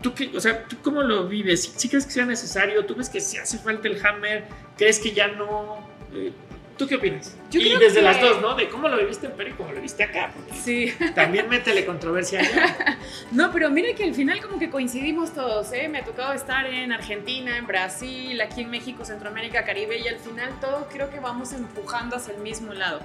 ¿Tú, 0.00 0.15
qué, 0.15 0.31
o 0.37 0.41
sea, 0.41 0.62
¿tú 0.65 0.76
cómo 0.81 1.03
lo 1.03 1.26
vives? 1.26 1.75
¿Sí, 1.76 1.88
crees 1.88 2.07
que 2.07 2.12
sea 2.12 2.25
necesario? 2.25 2.87
¿Tú 2.87 2.95
ves 2.95 3.09
que 3.09 3.21
si 3.21 3.37
hace 3.37 3.59
falta 3.59 3.88
el 3.88 4.05
hammer? 4.07 4.45
¿Crees 4.76 5.00
que 5.00 5.12
ya 5.12 5.26
no? 5.26 5.79
Eh, 6.12 6.33
¿Tú 6.76 6.87
qué 6.87 6.97
opinas? 6.97 7.35
Yo 7.50 7.59
y 7.59 7.75
desde 7.78 7.97
que- 8.00 8.02
las 8.02 8.21
dos, 8.21 8.40
¿no? 8.42 8.54
De 8.54 8.68
cómo 8.68 8.87
lo 8.88 8.99
viviste 8.99 9.26
en 9.26 9.33
Perú 9.33 9.50
y 9.50 9.52
cómo 9.54 9.73
lo 9.73 9.80
viste 9.80 10.02
acá. 10.02 10.30
Sí. 10.62 10.92
También 11.14 11.49
métele 11.49 11.87
controversia 11.87 12.40
allá. 12.40 12.99
No, 13.33 13.50
pero 13.50 13.71
mira 13.71 13.95
que 13.95 14.04
al 14.04 14.14
final 14.14 14.40
como 14.42 14.59
que 14.59 14.68
coincidimos 14.68 15.33
todos, 15.33 15.73
¿eh? 15.73 15.88
Me 15.88 15.99
ha 15.99 16.04
tocado 16.04 16.35
estar 16.35 16.66
en 16.66 16.92
Argentina, 16.92 17.56
en 17.56 17.66
Brasil, 17.66 18.38
aquí 18.42 18.61
en 18.61 18.71
México, 18.71 19.04
Centroamérica, 19.06 19.64
Caribe 19.64 19.99
y 19.99 20.06
al 20.09 20.18
final 20.18 20.50
todos 20.61 20.87
creo 20.92 21.09
que 21.11 21.18
vamos 21.18 21.52
empujando 21.52 22.16
hacia 22.16 22.35
el 22.35 22.40
mismo 22.42 22.75
lado. 22.75 23.00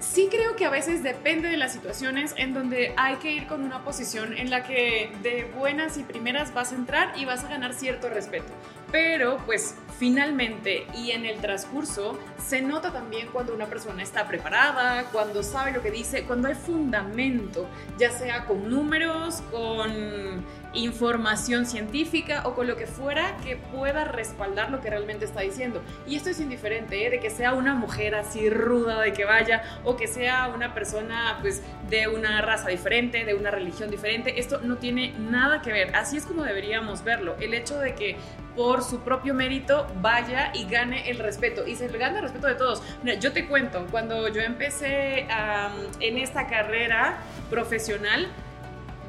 Sí 0.00 0.28
creo 0.30 0.56
que 0.56 0.64
a 0.66 0.70
veces 0.70 1.02
depende 1.02 1.48
de 1.48 1.56
las 1.56 1.72
situaciones 1.72 2.34
en 2.36 2.52
donde 2.52 2.94
hay 2.96 3.14
que 3.16 3.30
ir 3.30 3.46
con 3.46 3.62
una 3.62 3.84
posición 3.84 4.36
en 4.36 4.50
la 4.50 4.64
que 4.64 5.12
de 5.22 5.44
buenas 5.56 5.96
y 5.98 6.02
primeras 6.02 6.52
vas 6.52 6.72
a 6.72 6.74
entrar 6.74 7.12
y 7.16 7.24
vas 7.24 7.44
a 7.44 7.48
ganar 7.48 7.72
cierto 7.74 8.08
respeto. 8.10 8.52
Pero 8.94 9.38
pues 9.44 9.74
finalmente 9.98 10.86
y 10.94 11.10
en 11.10 11.26
el 11.26 11.40
transcurso 11.40 12.16
se 12.38 12.62
nota 12.62 12.92
también 12.92 13.26
cuando 13.32 13.52
una 13.52 13.66
persona 13.66 14.04
está 14.04 14.28
preparada, 14.28 15.06
cuando 15.10 15.42
sabe 15.42 15.72
lo 15.72 15.82
que 15.82 15.90
dice, 15.90 16.22
cuando 16.22 16.46
hay 16.46 16.54
fundamento, 16.54 17.66
ya 17.98 18.12
sea 18.12 18.44
con 18.44 18.70
números, 18.70 19.42
con 19.50 20.44
información 20.74 21.66
científica 21.66 22.42
o 22.44 22.54
con 22.54 22.66
lo 22.66 22.76
que 22.76 22.86
fuera 22.86 23.36
que 23.38 23.56
pueda 23.56 24.04
respaldar 24.04 24.70
lo 24.70 24.80
que 24.80 24.90
realmente 24.90 25.24
está 25.24 25.40
diciendo. 25.40 25.82
Y 26.06 26.14
esto 26.14 26.30
es 26.30 26.38
indiferente, 26.38 27.04
¿eh? 27.04 27.10
de 27.10 27.18
que 27.18 27.30
sea 27.30 27.54
una 27.54 27.74
mujer 27.74 28.14
así 28.14 28.48
ruda, 28.50 29.00
de 29.00 29.12
que 29.12 29.24
vaya, 29.24 29.62
o 29.84 29.96
que 29.96 30.06
sea 30.06 30.48
una 30.54 30.72
persona 30.72 31.38
pues 31.40 31.62
de 31.88 32.08
una 32.08 32.42
raza 32.42 32.68
diferente, 32.68 33.24
de 33.24 33.34
una 33.34 33.50
religión 33.50 33.90
diferente. 33.90 34.38
Esto 34.38 34.60
no 34.62 34.76
tiene 34.76 35.14
nada 35.18 35.62
que 35.62 35.72
ver. 35.72 35.96
Así 35.96 36.16
es 36.16 36.26
como 36.26 36.44
deberíamos 36.44 37.02
verlo. 37.02 37.36
El 37.40 37.54
hecho 37.54 37.78
de 37.78 37.94
que 37.94 38.16
por 38.56 38.82
su 38.82 39.00
propio 39.00 39.34
mérito 39.34 39.86
vaya 40.00 40.50
y 40.54 40.64
gane 40.66 41.10
el 41.10 41.18
respeto. 41.18 41.66
Y 41.66 41.76
se 41.76 41.88
le 41.88 41.98
gana 41.98 42.18
el 42.18 42.22
respeto 42.22 42.46
de 42.46 42.54
todos. 42.54 42.82
Mira, 43.02 43.18
yo 43.18 43.32
te 43.32 43.46
cuento, 43.46 43.86
cuando 43.90 44.28
yo 44.28 44.40
empecé 44.40 45.26
am, 45.30 45.72
en 46.00 46.18
esta 46.18 46.46
carrera 46.46 47.18
profesional, 47.50 48.28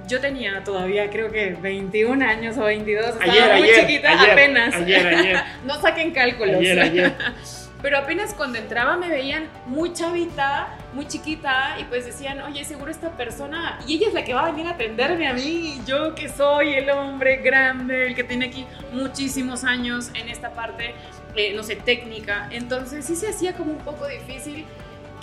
yo 0.07 0.19
tenía 0.19 0.63
todavía 0.63 1.09
creo 1.09 1.31
que 1.31 1.55
21 1.59 2.23
años 2.23 2.57
o 2.57 2.65
22, 2.65 3.05
estaba 3.05 3.23
Ayer, 3.31 3.57
muy 3.57 3.69
ayer. 3.69 3.87
chiquita, 3.87 4.11
ayer, 4.11 4.31
apenas. 4.31 4.75
Ayer, 4.75 5.07
ayer. 5.07 5.39
no 5.65 5.81
saquen 5.81 6.11
cálculos. 6.11 6.61
Pero 7.85 7.99
apenas 7.99 8.33
cuando 8.33 8.57
entraba 8.57 8.97
me 8.97 9.09
veían 9.09 9.47
muy 9.67 9.93
chavita, 9.93 10.75
muy 10.93 11.07
chiquita, 11.07 11.77
y 11.79 11.83
pues 11.83 12.03
decían, 12.03 12.41
oye, 12.41 12.65
seguro 12.65 12.89
esta 12.89 13.11
persona, 13.11 13.77
y 13.85 13.97
ella 13.97 14.07
es 14.07 14.15
la 14.15 14.23
que 14.23 14.33
va 14.33 14.47
a 14.47 14.49
venir 14.49 14.65
a 14.65 14.71
atenderme 14.71 15.27
a 15.27 15.33
mí, 15.33 15.79
yo 15.85 16.15
que 16.15 16.27
soy 16.27 16.73
el 16.73 16.89
hombre 16.89 17.35
grande, 17.43 18.07
el 18.07 18.15
que 18.15 18.23
tiene 18.23 18.47
aquí 18.47 18.65
muchísimos 18.91 19.63
años 19.63 20.09
en 20.15 20.29
esta 20.29 20.51
parte, 20.53 20.95
eh, 21.35 21.53
no 21.55 21.61
sé, 21.61 21.75
técnica. 21.75 22.47
Entonces 22.49 23.05
sí 23.05 23.15
se 23.15 23.27
hacía 23.27 23.53
como 23.53 23.73
un 23.73 23.77
poco 23.77 24.07
difícil 24.07 24.65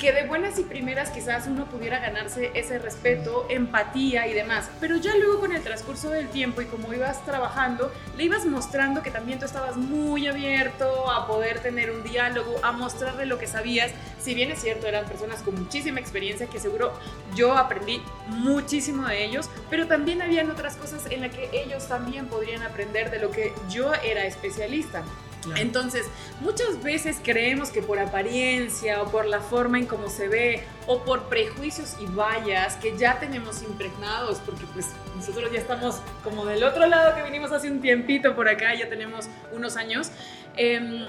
que 0.02 0.12
de 0.12 0.26
buenas 0.26 0.58
y 0.58 0.64
primeras 0.64 1.10
quizás 1.10 1.46
uno 1.46 1.66
pudiera 1.66 2.00
ganarse 2.00 2.50
ese 2.54 2.80
respeto, 2.80 3.46
empatía 3.48 4.26
y 4.26 4.34
demás. 4.34 4.68
Pero 4.80 4.96
ya 4.96 5.14
luego 5.14 5.38
con 5.38 5.52
el 5.52 5.62
transcurso 5.62 6.10
del 6.10 6.28
tiempo 6.28 6.60
y 6.60 6.64
como 6.64 6.92
ibas 6.92 7.24
trabajando, 7.24 7.92
le 8.16 8.24
ibas 8.24 8.44
mostrando 8.44 9.04
que 9.04 9.12
también 9.12 9.38
tú 9.38 9.44
estabas 9.44 9.76
muy 9.76 10.26
abierto 10.26 11.08
a 11.08 11.28
poder 11.28 11.60
tener 11.60 11.92
un 11.92 12.02
diálogo, 12.02 12.56
a 12.64 12.72
mostrarle 12.72 13.26
lo 13.26 13.38
que 13.38 13.46
sabías. 13.46 13.92
Si 14.20 14.34
bien 14.34 14.50
es 14.50 14.60
cierto, 14.60 14.88
eran 14.88 15.04
personas 15.04 15.40
con 15.40 15.54
muchísima 15.54 16.00
experiencia 16.00 16.48
que 16.48 16.58
seguro 16.58 16.92
yo 17.36 17.56
aprendí 17.56 18.02
muchísimo 18.26 19.06
de 19.06 19.24
ellos, 19.24 19.48
pero 19.70 19.86
también 19.86 20.20
habían 20.20 20.50
otras 20.50 20.74
cosas 20.74 21.06
en 21.10 21.20
las 21.20 21.32
que 21.32 21.48
ellos 21.52 21.86
también 21.86 22.26
podrían 22.26 22.64
aprender 22.64 23.08
de 23.12 23.20
lo 23.20 23.30
que 23.30 23.52
yo 23.70 23.94
era 23.94 24.24
especialista. 24.24 25.04
Claro. 25.42 25.60
Entonces, 25.60 26.06
muchas 26.40 26.82
veces 26.82 27.18
creemos 27.22 27.70
que 27.70 27.82
por 27.82 27.98
apariencia 27.98 29.02
o 29.02 29.10
por 29.10 29.26
la 29.26 29.40
forma 29.40 29.78
en 29.78 29.86
cómo 29.86 30.08
se 30.08 30.28
ve 30.28 30.64
o 30.86 31.02
por 31.02 31.28
prejuicios 31.28 31.96
y 32.00 32.06
vallas 32.06 32.76
que 32.76 32.96
ya 32.96 33.18
tenemos 33.18 33.62
impregnados, 33.62 34.38
porque 34.38 34.64
pues 34.72 34.90
nosotros 35.16 35.50
ya 35.52 35.58
estamos 35.58 36.00
como 36.22 36.44
del 36.46 36.62
otro 36.62 36.86
lado 36.86 37.16
que 37.16 37.22
vinimos 37.22 37.50
hace 37.50 37.70
un 37.70 37.80
tiempito 37.80 38.36
por 38.36 38.48
acá, 38.48 38.74
ya 38.74 38.88
tenemos 38.88 39.28
unos 39.52 39.76
años, 39.76 40.12
em, 40.56 41.06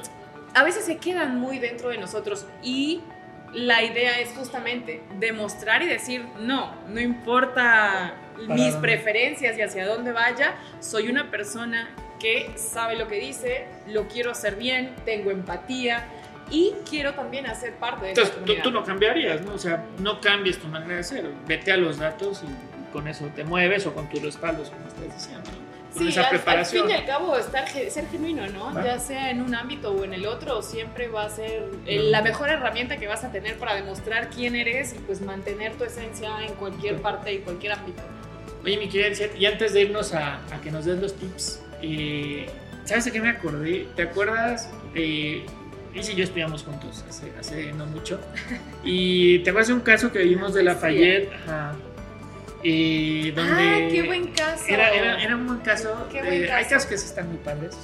a 0.56 0.64
veces 0.64 0.86
se 0.86 0.98
quedan 0.98 1.40
muy 1.40 1.60
dentro 1.60 1.90
de 1.90 1.98
nosotros 1.98 2.46
y 2.64 3.02
la 3.54 3.84
idea 3.84 4.20
es 4.20 4.30
justamente 4.30 5.04
demostrar 5.20 5.84
y 5.84 5.88
decir, 5.88 6.26
no, 6.40 6.74
no 6.88 7.00
importa 7.00 8.16
mis 8.38 8.48
dónde. 8.48 8.80
preferencias 8.82 9.58
y 9.58 9.62
hacia 9.62 9.86
dónde 9.86 10.12
vaya, 10.12 10.56
soy 10.80 11.10
una 11.10 11.30
persona 11.30 11.88
que 12.24 12.50
sabe 12.56 12.96
lo 12.96 13.08
que 13.10 13.16
dice, 13.20 13.66
lo 13.88 14.08
quiero 14.08 14.32
hacer 14.32 14.56
bien, 14.56 14.96
tengo 15.04 15.30
empatía 15.30 16.06
y 16.50 16.74
quiero 16.90 17.14
también 17.14 17.46
hacer 17.48 17.74
parte 17.76 18.06
de 18.06 18.12
esta 18.14 18.22
Entonces, 18.22 18.36
tú, 18.36 18.42
comunidad. 18.46 18.64
tú 18.64 18.72
no 18.72 18.84
cambiarías, 18.86 19.42
¿no? 19.42 19.54
O 19.54 19.58
sea, 19.58 19.84
no 20.00 20.22
cambies 20.22 20.58
tu 20.58 20.68
manera 20.68 20.96
de 20.96 21.04
ser. 21.04 21.26
Vete 21.48 21.72
a 21.74 21.78
los 21.78 21.98
datos 22.00 22.42
y 22.44 22.92
con 22.94 23.08
eso 23.10 23.26
te 23.36 23.44
mueves 23.44 23.86
o 23.88 23.94
con 23.94 24.08
tus 24.10 24.22
respaldos, 24.22 24.70
como 24.70 24.88
estás 24.88 25.14
diciendo. 25.16 25.50
¿no? 25.52 25.74
Con 25.94 26.02
Sí, 26.04 26.10
esa 26.10 26.22
al, 26.22 26.26
al 26.26 26.30
preparación. 26.32 26.88
fin 26.88 26.96
y 26.96 27.00
al 27.00 27.06
cabo, 27.06 27.38
estar, 27.38 27.68
ser 27.68 28.08
genuino, 28.10 28.48
¿no? 28.48 28.74
Va. 28.74 28.84
Ya 28.84 29.00
sea 29.00 29.30
en 29.30 29.42
un 29.42 29.54
ámbito 29.54 29.92
o 29.92 30.04
en 30.04 30.14
el 30.14 30.26
otro, 30.26 30.62
siempre 30.62 31.08
va 31.10 31.24
a 31.26 31.30
ser 31.30 31.66
el- 31.86 32.10
la 32.12 32.22
mejor 32.22 32.50
herramienta 32.50 32.98
que 32.98 33.08
vas 33.08 33.24
a 33.24 33.32
tener 33.32 33.58
para 33.58 33.76
demostrar 33.76 34.30
quién 34.30 34.56
eres 34.56 34.94
y 34.94 35.00
pues 35.00 35.22
mantener 35.22 35.74
tu 35.76 35.84
esencia 35.84 36.30
en 36.46 36.54
cualquier 36.56 37.02
parte 37.02 37.34
y 37.34 37.40
cualquier 37.40 37.74
ámbito. 37.74 38.02
Oye, 38.64 38.78
mi 38.78 38.88
querida 38.88 39.28
y 39.38 39.46
antes 39.46 39.74
de 39.74 39.82
irnos 39.82 40.14
a, 40.14 40.36
a 40.54 40.62
que 40.62 40.72
nos 40.72 40.86
des 40.86 40.98
los 41.00 41.14
tips, 41.16 41.62
eh, 41.84 42.46
¿sabes 42.86 43.06
de 43.06 43.12
qué 43.12 43.22
me 43.22 43.30
acordé? 43.30 43.88
¿Te 43.96 44.04
acuerdas? 44.04 44.70
Eh, 44.96 45.46
y 45.94 46.02
yo 46.02 46.24
estudiamos 46.24 46.64
juntos 46.64 47.06
hace, 47.08 47.32
hace 47.40 47.72
no 47.74 47.86
mucho. 47.86 48.20
Y 48.84 49.40
te 49.40 49.52
acuerdas 49.52 49.68
de 49.68 49.74
un 49.76 49.82
caso 49.82 50.12
que 50.12 50.20
vimos 50.20 50.54
de 50.54 50.64
Lafayette, 50.64 51.32
ajá, 51.34 51.74
eh, 52.64 53.32
donde 53.36 53.52
ah, 53.52 53.88
qué 53.92 54.04
buen 54.04 54.28
caso. 54.28 54.64
era, 54.68 54.90
era, 54.92 55.22
era 55.22 55.36
un 55.36 55.46
buen 55.48 55.60
caso. 55.60 56.08
Qué 56.12 56.20
eh, 56.20 56.24
buen 56.24 56.34
Hay 56.44 56.48
caso. 56.64 56.70
casos 56.70 56.90
que 56.90 56.98
sí 56.98 57.06
están 57.06 57.28
muy 57.30 57.38
padres. 57.38 57.78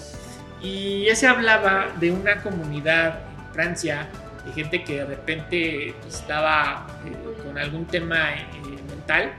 Y 0.62 1.08
ese 1.08 1.28
hablaba 1.28 1.88
de 2.00 2.12
una 2.12 2.42
comunidad 2.42 3.20
en 3.48 3.54
Francia, 3.54 4.08
de 4.46 4.54
gente 4.54 4.84
que 4.84 4.96
de 4.96 5.06
repente 5.06 5.94
pues, 6.02 6.16
estaba 6.16 6.88
eh, 7.06 7.44
con 7.44 7.58
algún 7.58 7.86
tema 7.86 8.32
eh, 8.34 8.46
mental 8.90 9.34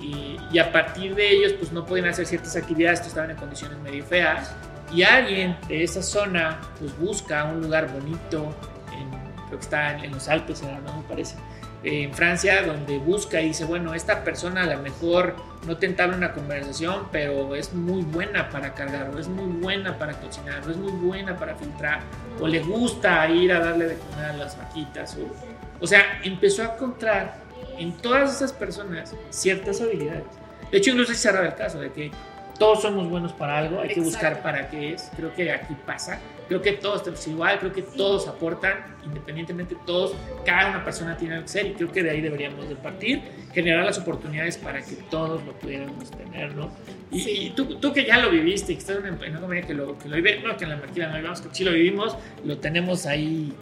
y, 0.00 0.36
y 0.52 0.58
a 0.58 0.72
partir 0.72 1.14
de 1.14 1.30
ellos 1.30 1.52
pues 1.52 1.72
no 1.72 1.84
podían 1.84 2.08
hacer 2.08 2.26
ciertas 2.26 2.56
actividades, 2.56 3.00
que 3.00 3.08
estaban 3.08 3.30
en 3.30 3.36
condiciones 3.36 3.78
medio 3.78 4.04
feas 4.04 4.54
y 4.92 5.02
alguien 5.02 5.56
de 5.68 5.84
esa 5.84 6.02
zona 6.02 6.60
pues 6.78 6.98
busca 6.98 7.44
un 7.44 7.60
lugar 7.60 7.92
bonito, 7.92 8.54
en, 8.92 9.10
creo 9.46 9.58
que 9.58 9.64
está 9.64 9.92
en, 9.92 10.04
en 10.04 10.12
los 10.12 10.28
Alpes, 10.28 10.62
era, 10.62 10.80
¿no? 10.80 10.96
me 10.96 11.02
parece, 11.02 11.36
eh, 11.84 12.02
en 12.04 12.14
Francia, 12.14 12.62
donde 12.62 12.98
busca 12.98 13.40
y 13.40 13.48
dice, 13.48 13.64
bueno, 13.64 13.94
esta 13.94 14.24
persona 14.24 14.62
a 14.62 14.66
lo 14.66 14.82
mejor 14.82 15.36
no 15.66 15.76
te 15.76 15.86
entabla 15.86 16.16
una 16.16 16.32
conversación, 16.32 17.08
pero 17.12 17.54
es 17.54 17.72
muy 17.74 18.02
buena 18.02 18.48
para 18.50 18.74
cargar, 18.74 19.10
o 19.14 19.18
es 19.18 19.28
muy 19.28 19.46
buena 19.60 19.98
para 19.98 20.14
cocinar, 20.14 20.66
o 20.66 20.70
es 20.70 20.76
muy 20.76 20.92
buena 20.92 21.36
para 21.36 21.54
filtrar, 21.54 22.00
o 22.40 22.48
le 22.48 22.60
gusta 22.60 23.28
ir 23.28 23.52
a 23.52 23.60
darle 23.60 23.86
de 23.86 23.96
comer 23.96 24.24
a 24.26 24.32
las 24.32 24.58
vaquitas, 24.58 25.16
o, 25.16 25.84
o 25.84 25.86
sea, 25.86 26.20
empezó 26.24 26.62
a 26.62 26.74
encontrar 26.74 27.47
en 27.78 27.92
todas 27.96 28.34
esas 28.36 28.52
personas 28.52 29.14
ciertas 29.30 29.80
habilidades. 29.80 30.24
De 30.70 30.78
hecho, 30.78 30.90
incluso 30.90 31.12
se 31.14 31.18
cerraba 31.18 31.46
el 31.46 31.54
caso 31.54 31.80
de 31.80 31.90
que 31.92 32.10
todos 32.58 32.82
somos 32.82 33.08
buenos 33.08 33.32
para 33.32 33.56
algo, 33.58 33.80
hay 33.80 33.88
que 33.88 34.00
buscar 34.00 34.32
Exacto. 34.32 34.42
para 34.42 34.68
qué 34.68 34.92
es. 34.94 35.10
Creo 35.16 35.32
que 35.32 35.52
aquí 35.52 35.76
pasa. 35.86 36.18
Creo 36.48 36.60
que 36.60 36.72
todos 36.72 37.04
tenemos 37.04 37.26
igual, 37.28 37.58
creo 37.60 37.72
que 37.72 37.82
todos 37.82 38.26
aportan, 38.26 38.72
independientemente 39.04 39.76
todos, 39.86 40.14
cada 40.44 40.70
una 40.70 40.82
persona 40.82 41.16
tiene 41.16 41.34
algo 41.34 41.44
que 41.46 41.52
ser 41.52 41.66
y 41.66 41.74
creo 41.74 41.92
que 41.92 42.02
de 42.02 42.10
ahí 42.10 42.20
deberíamos 42.22 42.68
de 42.68 42.74
partir, 42.74 43.22
generar 43.52 43.84
las 43.84 43.98
oportunidades 43.98 44.56
para 44.56 44.82
que 44.82 44.94
todos 45.10 45.44
lo 45.44 45.52
pudiéramos 45.52 46.10
tener, 46.10 46.54
¿no? 46.56 46.70
Y, 47.12 47.20
Sí. 47.20 47.30
y 47.30 47.50
tú, 47.50 47.76
tú 47.76 47.92
que 47.92 48.04
ya 48.06 48.18
lo 48.18 48.30
viviste, 48.30 48.72
que 48.72 48.78
estás 48.80 48.96
en 48.96 49.02
una, 49.14 49.24
en 49.24 49.30
una 49.32 49.40
comunidad 49.40 49.66
que 49.66 49.74
lo, 49.74 49.98
que 49.98 50.08
lo 50.08 50.16
vive, 50.16 50.40
no 50.40 50.56
que 50.56 50.64
en 50.64 50.70
la 50.70 50.76
maquila 50.78 51.06
no 51.08 51.12
lo 51.12 51.18
vivamos, 51.18 51.40
que 51.42 51.48
sí 51.52 51.64
lo 51.64 51.72
vivimos, 51.72 52.16
lo 52.44 52.58
tenemos 52.58 53.04
ahí 53.06 53.52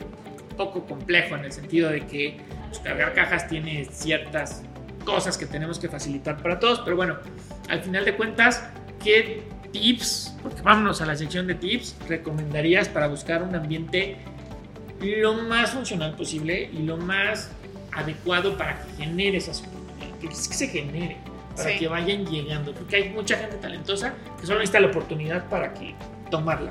poco 0.57 0.85
complejo 0.87 1.37
en 1.37 1.45
el 1.45 1.53
sentido 1.53 1.91
de 1.91 2.07
que 2.07 2.39
pues, 2.69 2.81
cargar 2.81 3.15
cajas 3.15 3.49
tiene 3.49 3.87
ciertas 3.91 4.63
cosas 5.05 5.39
que 5.39 5.47
tenemos 5.47 5.79
que 5.79 5.89
facilitar 5.89 6.43
para 6.43 6.59
todos, 6.59 6.81
pero 6.81 6.97
bueno, 6.97 7.17
al 7.69 7.81
final 7.83 8.05
de 8.05 8.17
cuentas, 8.17 8.69
¿qué 9.03 9.43
tips, 9.73 10.37
porque 10.43 10.63
vámonos 10.63 11.01
a 11.01 11.07
la 11.07 11.17
sección 11.17 11.47
de 11.47 11.55
tips, 11.55 11.97
recomendarías 12.09 12.89
para 12.89 13.07
buscar 13.07 13.43
un 13.43 13.55
ambiente 13.55 14.17
lo 15.01 15.35
más 15.35 15.71
funcional 15.71 16.17
posible 16.17 16.71
y 16.73 16.79
lo 16.79 16.97
más 16.97 17.51
adecuado 17.93 18.57
para 18.57 18.81
que 18.83 19.05
genere 19.05 19.39
esas 19.39 19.61
oportunidades, 19.61 20.17
que, 20.21 20.27
es 20.29 20.49
que 20.49 20.55
se 20.55 20.69
genere, 20.69 21.17
para 21.57 21.71
Sí. 21.71 21.79
que 21.79 21.89
vayan 21.89 22.27
llegando, 22.27 22.75
porque 22.75 22.97
hay 22.97 23.09
mucha 23.11 23.37
gente 23.37 23.57
talentosa 23.57 24.15
que 24.41 24.47
solo 24.47 24.59
necesita 24.59 24.81
la 24.81 24.89
oportunidad 24.89 25.49
para 25.49 25.73
que 25.73 25.95
tomarla. 26.31 26.71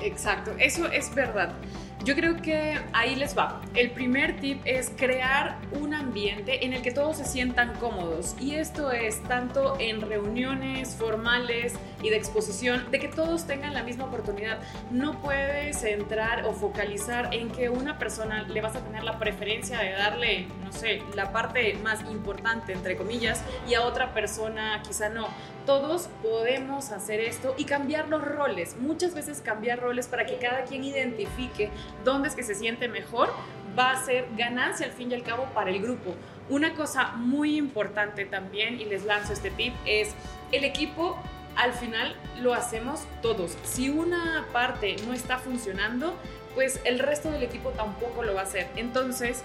Exacto, 0.00 0.52
eso 0.58 0.86
es 0.86 1.14
verdad. 1.14 1.52
Yo 2.02 2.14
creo 2.14 2.40
que 2.40 2.78
ahí 2.94 3.14
les 3.14 3.36
va. 3.36 3.60
El 3.74 3.90
primer 3.90 4.40
tip 4.40 4.62
es 4.64 4.90
crear 4.96 5.58
un 5.72 5.92
ambiente 5.92 6.64
en 6.64 6.72
el 6.72 6.80
que 6.80 6.92
todos 6.92 7.18
se 7.18 7.26
sientan 7.26 7.74
cómodos. 7.74 8.36
Y 8.40 8.54
esto 8.54 8.90
es 8.90 9.22
tanto 9.24 9.76
en 9.78 10.00
reuniones 10.00 10.96
formales, 10.96 11.74
y 12.02 12.10
de 12.10 12.16
exposición, 12.16 12.90
de 12.90 12.98
que 12.98 13.08
todos 13.08 13.46
tengan 13.46 13.74
la 13.74 13.82
misma 13.82 14.04
oportunidad. 14.04 14.58
No 14.90 15.20
puedes 15.20 15.80
centrar 15.80 16.44
o 16.46 16.52
focalizar 16.52 17.34
en 17.34 17.50
que 17.50 17.68
una 17.68 17.98
persona 17.98 18.42
le 18.42 18.60
vas 18.60 18.76
a 18.76 18.80
tener 18.80 19.04
la 19.04 19.18
preferencia 19.18 19.78
de 19.78 19.92
darle, 19.92 20.46
no 20.64 20.72
sé, 20.72 21.02
la 21.14 21.32
parte 21.32 21.74
más 21.82 22.00
importante, 22.10 22.72
entre 22.72 22.96
comillas, 22.96 23.42
y 23.68 23.74
a 23.74 23.82
otra 23.82 24.12
persona 24.14 24.82
quizá 24.86 25.08
no. 25.08 25.28
Todos 25.66 26.08
podemos 26.22 26.90
hacer 26.90 27.20
esto 27.20 27.54
y 27.58 27.64
cambiar 27.64 28.08
los 28.08 28.22
roles. 28.22 28.76
Muchas 28.78 29.14
veces 29.14 29.40
cambiar 29.40 29.80
roles 29.80 30.08
para 30.08 30.26
que 30.26 30.36
cada 30.36 30.64
quien 30.64 30.84
identifique 30.84 31.70
dónde 32.04 32.28
es 32.28 32.34
que 32.34 32.42
se 32.42 32.54
siente 32.54 32.88
mejor 32.88 33.30
va 33.78 33.92
a 33.92 34.04
ser 34.04 34.26
ganancia 34.36 34.86
al 34.86 34.92
fin 34.92 35.10
y 35.10 35.14
al 35.14 35.22
cabo 35.22 35.44
para 35.54 35.70
el 35.70 35.80
grupo. 35.80 36.14
Una 36.48 36.74
cosa 36.74 37.12
muy 37.12 37.56
importante 37.56 38.24
también, 38.24 38.80
y 38.80 38.84
les 38.84 39.04
lanzo 39.04 39.32
este 39.32 39.50
tip, 39.50 39.72
es 39.86 40.14
el 40.50 40.64
equipo 40.64 41.16
al 41.60 41.74
final 41.74 42.16
lo 42.40 42.54
hacemos 42.54 43.00
todos. 43.20 43.54
Si 43.64 43.90
una 43.90 44.46
parte 44.50 44.96
no 45.06 45.12
está 45.12 45.38
funcionando, 45.38 46.16
pues 46.54 46.80
el 46.84 46.98
resto 46.98 47.30
del 47.30 47.42
equipo 47.42 47.68
tampoco 47.70 48.22
lo 48.22 48.32
va 48.32 48.40
a 48.40 48.44
hacer. 48.44 48.68
Entonces, 48.76 49.44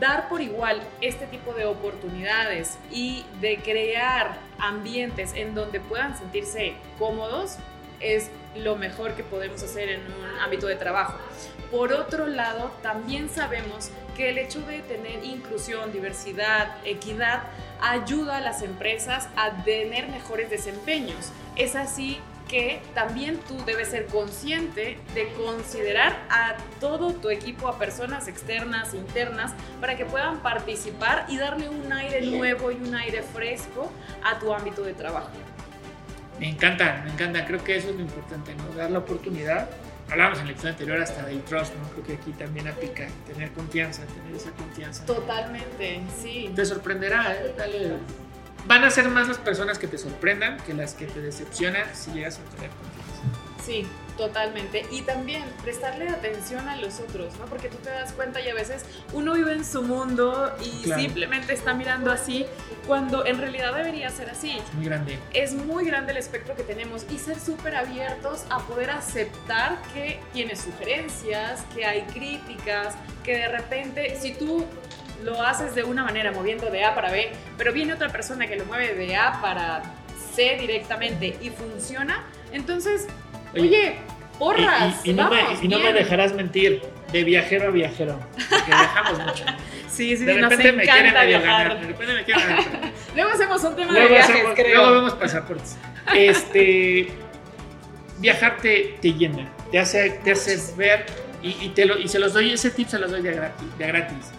dar 0.00 0.30
por 0.30 0.40
igual 0.40 0.80
este 1.02 1.26
tipo 1.26 1.52
de 1.52 1.66
oportunidades 1.66 2.78
y 2.90 3.26
de 3.42 3.58
crear 3.58 4.38
ambientes 4.58 5.34
en 5.34 5.54
donde 5.54 5.80
puedan 5.80 6.16
sentirse 6.16 6.76
cómodos 6.98 7.58
es 8.04 8.30
lo 8.56 8.76
mejor 8.76 9.14
que 9.14 9.24
podemos 9.24 9.62
hacer 9.62 9.88
en 9.88 10.00
un 10.00 10.38
ámbito 10.40 10.66
de 10.66 10.76
trabajo. 10.76 11.18
Por 11.70 11.92
otro 11.92 12.26
lado, 12.26 12.70
también 12.82 13.28
sabemos 13.28 13.90
que 14.16 14.30
el 14.30 14.38
hecho 14.38 14.60
de 14.60 14.80
tener 14.80 15.24
inclusión, 15.24 15.92
diversidad, 15.92 16.76
equidad, 16.84 17.42
ayuda 17.80 18.36
a 18.36 18.40
las 18.40 18.62
empresas 18.62 19.28
a 19.36 19.64
tener 19.64 20.08
mejores 20.08 20.50
desempeños. 20.50 21.32
Es 21.56 21.74
así 21.74 22.20
que 22.48 22.80
también 22.94 23.38
tú 23.48 23.56
debes 23.64 23.88
ser 23.88 24.06
consciente 24.06 24.98
de 25.14 25.32
considerar 25.32 26.16
a 26.30 26.56
todo 26.78 27.12
tu 27.12 27.30
equipo, 27.30 27.68
a 27.68 27.78
personas 27.78 28.28
externas, 28.28 28.94
internas, 28.94 29.52
para 29.80 29.96
que 29.96 30.04
puedan 30.04 30.40
participar 30.40 31.26
y 31.28 31.38
darle 31.38 31.68
un 31.68 31.92
aire 31.92 32.20
nuevo 32.20 32.70
y 32.70 32.76
un 32.76 32.94
aire 32.94 33.22
fresco 33.22 33.90
a 34.22 34.38
tu 34.38 34.52
ámbito 34.52 34.82
de 34.82 34.92
trabajo. 34.92 35.30
Me 36.38 36.48
encanta, 36.48 37.02
me 37.04 37.12
encanta. 37.12 37.46
Creo 37.46 37.62
que 37.62 37.76
eso 37.76 37.90
es 37.90 37.96
lo 37.96 38.02
importante, 38.02 38.54
¿no? 38.54 38.74
Dar 38.74 38.90
la 38.90 38.98
oportunidad. 38.98 39.68
Hablábamos 40.10 40.40
en 40.40 40.46
la 40.46 40.52
episodio 40.52 40.72
anterior 40.72 41.00
hasta 41.00 41.24
del 41.24 41.42
trust, 41.42 41.74
¿no? 41.76 41.88
Creo 41.90 42.04
que 42.04 42.12
aquí 42.14 42.32
también 42.32 42.68
aplica 42.68 43.06
tener 43.26 43.50
confianza, 43.52 44.02
tener 44.04 44.36
esa 44.36 44.50
confianza. 44.50 45.06
Totalmente, 45.06 46.02
sí. 46.20 46.52
Te 46.54 46.64
sorprenderá, 46.64 47.34
¿eh? 47.34 47.54
Dale. 47.56 47.92
Van 48.66 48.84
a 48.84 48.90
ser 48.90 49.08
más 49.08 49.28
las 49.28 49.38
personas 49.38 49.78
que 49.78 49.86
te 49.86 49.98
sorprendan 49.98 50.58
que 50.58 50.74
las 50.74 50.94
que 50.94 51.06
te 51.06 51.20
decepcionan 51.20 51.84
si 51.94 52.12
llegas 52.12 52.38
a 52.38 52.56
tener 52.56 52.70
confianza. 52.70 53.03
Sí, 53.64 53.86
Totalmente. 54.16 54.86
Y 54.92 55.02
también 55.02 55.42
prestarle 55.62 56.08
atención 56.08 56.68
a 56.68 56.76
los 56.76 57.00
otros, 57.00 57.36
¿no? 57.38 57.46
Porque 57.46 57.68
tú 57.68 57.78
te 57.78 57.90
das 57.90 58.12
cuenta 58.12 58.40
y 58.40 58.48
a 58.48 58.54
veces 58.54 58.84
uno 59.12 59.34
vive 59.34 59.52
en 59.52 59.64
su 59.64 59.82
mundo 59.82 60.54
y 60.60 60.84
simplemente 60.84 61.52
está 61.52 61.74
mirando 61.74 62.12
así, 62.12 62.46
cuando 62.86 63.26
en 63.26 63.38
realidad 63.38 63.74
debería 63.74 64.10
ser 64.10 64.30
así. 64.30 64.56
Es 64.56 64.74
muy 64.74 64.84
grande. 64.84 65.18
Es 65.32 65.54
muy 65.54 65.84
grande 65.84 66.12
el 66.12 66.18
espectro 66.18 66.54
que 66.54 66.62
tenemos 66.62 67.06
y 67.10 67.18
ser 67.18 67.40
súper 67.40 67.74
abiertos 67.74 68.44
a 68.50 68.60
poder 68.60 68.90
aceptar 68.90 69.78
que 69.92 70.20
tienes 70.32 70.60
sugerencias, 70.60 71.64
que 71.74 71.84
hay 71.84 72.02
críticas, 72.02 72.94
que 73.24 73.36
de 73.36 73.48
repente, 73.48 74.16
si 74.20 74.34
tú 74.34 74.64
lo 75.24 75.42
haces 75.42 75.74
de 75.74 75.82
una 75.82 76.04
manera 76.04 76.30
moviendo 76.30 76.70
de 76.70 76.84
A 76.84 76.94
para 76.94 77.10
B, 77.10 77.32
pero 77.58 77.72
viene 77.72 77.94
otra 77.94 78.10
persona 78.10 78.46
que 78.46 78.56
lo 78.56 78.64
mueve 78.66 78.94
de 78.94 79.16
A 79.16 79.40
para 79.40 79.82
C 80.34 80.56
directamente 80.60 81.36
y 81.40 81.50
funciona, 81.50 82.24
entonces 82.52 83.08
Oye, 83.54 83.96
porras. 84.38 85.04
Y, 85.04 85.12
no, 85.12 85.30
me, 85.30 85.92
dejarás 85.92 86.34
mentir, 86.34 86.82
de 87.12 87.24
viajero 87.24 87.68
a 87.68 87.70
viajero. 87.70 88.18
Porque 88.50 88.66
viajamos 88.66 89.18
mucho. 89.18 89.44
Sí, 89.94 90.16
sí, 90.16 90.24
de 90.24 90.34
repente 90.34 90.72
me 90.72 90.82
quieren 90.82 91.14
viajar. 91.28 91.80
De 91.80 91.86
repente 91.86 92.14
me 92.14 92.24
quieren 92.24 92.42
Luego 93.14 93.30
hacemos 93.30 93.62
un 93.62 93.76
tema 93.76 93.92
de 93.92 94.08
viajes, 94.08 94.44
creo. 94.56 94.80
Luego 94.80 94.92
vemos 94.96 95.14
pasaportes. 95.14 95.78
Este, 96.12 97.10
viajar 98.18 98.56
te, 98.56 98.96
te 99.00 99.12
llena, 99.12 99.48
te 99.70 99.78
hace, 99.78 100.18
te 100.24 100.32
hace 100.32 100.58
ver 100.76 101.06
y, 101.42 101.68
te 101.68 101.84
lo, 101.84 101.98
y 101.98 102.08
se 102.08 102.18
los 102.18 102.32
doy, 102.32 102.52
ese 102.52 102.70
tip 102.70 102.88
se 102.88 102.98
los 102.98 103.10
doy 103.10 103.22
de 103.22 103.32
gratis. 103.34 103.78
De 103.78 103.86
gratis. 103.86 104.32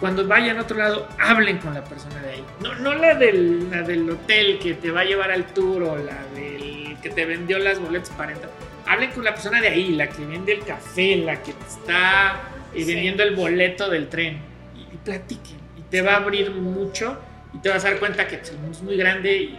Cuando 0.00 0.26
vayan 0.26 0.58
a 0.58 0.62
otro 0.62 0.78
lado, 0.78 1.08
hablen 1.18 1.58
con 1.58 1.74
la 1.74 1.84
persona 1.84 2.22
de 2.22 2.30
ahí. 2.30 2.44
No, 2.60 2.74
no 2.76 2.94
la, 2.94 3.14
del, 3.14 3.70
la 3.70 3.82
del 3.82 4.08
hotel 4.08 4.58
que 4.60 4.74
te 4.74 4.90
va 4.90 5.00
a 5.00 5.04
llevar 5.04 5.30
al 5.30 5.44
tour 5.52 5.82
o 5.82 5.96
la 5.96 6.16
del 6.34 6.75
que 7.06 7.14
te 7.14 7.24
vendió 7.24 7.58
las 7.58 7.80
boletas 7.80 8.10
para 8.10 8.32
entrar. 8.32 8.50
Hablen 8.86 9.12
con 9.12 9.24
la 9.24 9.32
persona 9.32 9.60
de 9.60 9.68
ahí, 9.68 9.92
la 9.92 10.08
que 10.08 10.24
vende 10.24 10.52
el 10.52 10.64
café, 10.64 11.16
la 11.16 11.40
que 11.42 11.52
está 11.52 12.40
eh, 12.74 12.84
vendiendo 12.84 13.22
el 13.22 13.36
boleto 13.36 13.88
del 13.88 14.08
tren. 14.08 14.40
Y, 14.74 14.96
platiquen. 14.96 15.56
Y 15.78 15.82
te 15.82 16.02
va 16.02 16.14
a 16.14 16.16
abrir 16.16 16.50
mucho 16.50 17.16
y 17.54 17.58
te 17.58 17.68
vas 17.68 17.84
a 17.84 17.90
dar 17.90 18.00
cuenta 18.00 18.26
que 18.26 18.36
el 18.36 18.58
mundo 18.58 18.72
es 18.72 18.82
muy 18.82 18.96
grande 18.96 19.36
y, 19.36 19.58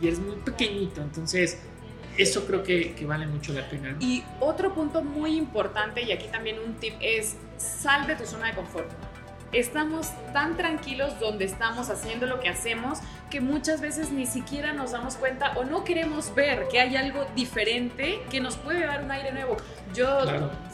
y 0.00 0.08
es 0.08 0.18
muy 0.18 0.36
pequeñito. 0.36 1.00
Entonces, 1.00 1.60
eso 2.16 2.44
creo 2.46 2.64
que, 2.64 2.94
que, 2.94 3.06
vale 3.06 3.26
mucho 3.26 3.52
la 3.52 3.68
pena. 3.68 3.96
Y 4.00 4.24
otro 4.40 4.74
punto 4.74 5.02
muy 5.02 5.36
importante, 5.36 6.02
y 6.02 6.10
aquí 6.10 6.26
también 6.32 6.56
un 6.58 6.74
tip, 6.74 6.94
es 7.00 7.36
sal 7.58 8.08
de 8.08 8.16
tu 8.16 8.26
zona 8.26 8.48
de 8.48 8.54
confort 8.54 8.90
estamos 9.52 10.10
tan 10.32 10.56
tranquilos 10.56 11.18
donde 11.20 11.44
estamos 11.44 11.90
haciendo 11.90 12.26
lo 12.26 12.40
que 12.40 12.48
hacemos 12.48 12.98
que 13.30 13.40
muchas 13.40 13.80
veces 13.80 14.10
ni 14.10 14.26
siquiera 14.26 14.72
nos 14.72 14.92
damos 14.92 15.16
cuenta 15.16 15.52
o 15.56 15.64
no 15.64 15.84
queremos 15.84 16.34
ver 16.34 16.68
que 16.68 16.80
hay 16.80 16.96
algo 16.96 17.26
diferente 17.34 18.22
que 18.30 18.40
nos 18.40 18.56
puede 18.56 18.86
dar 18.86 19.02
un 19.04 19.10
aire 19.10 19.32
nuevo. 19.32 19.56
Yo, 19.94 20.20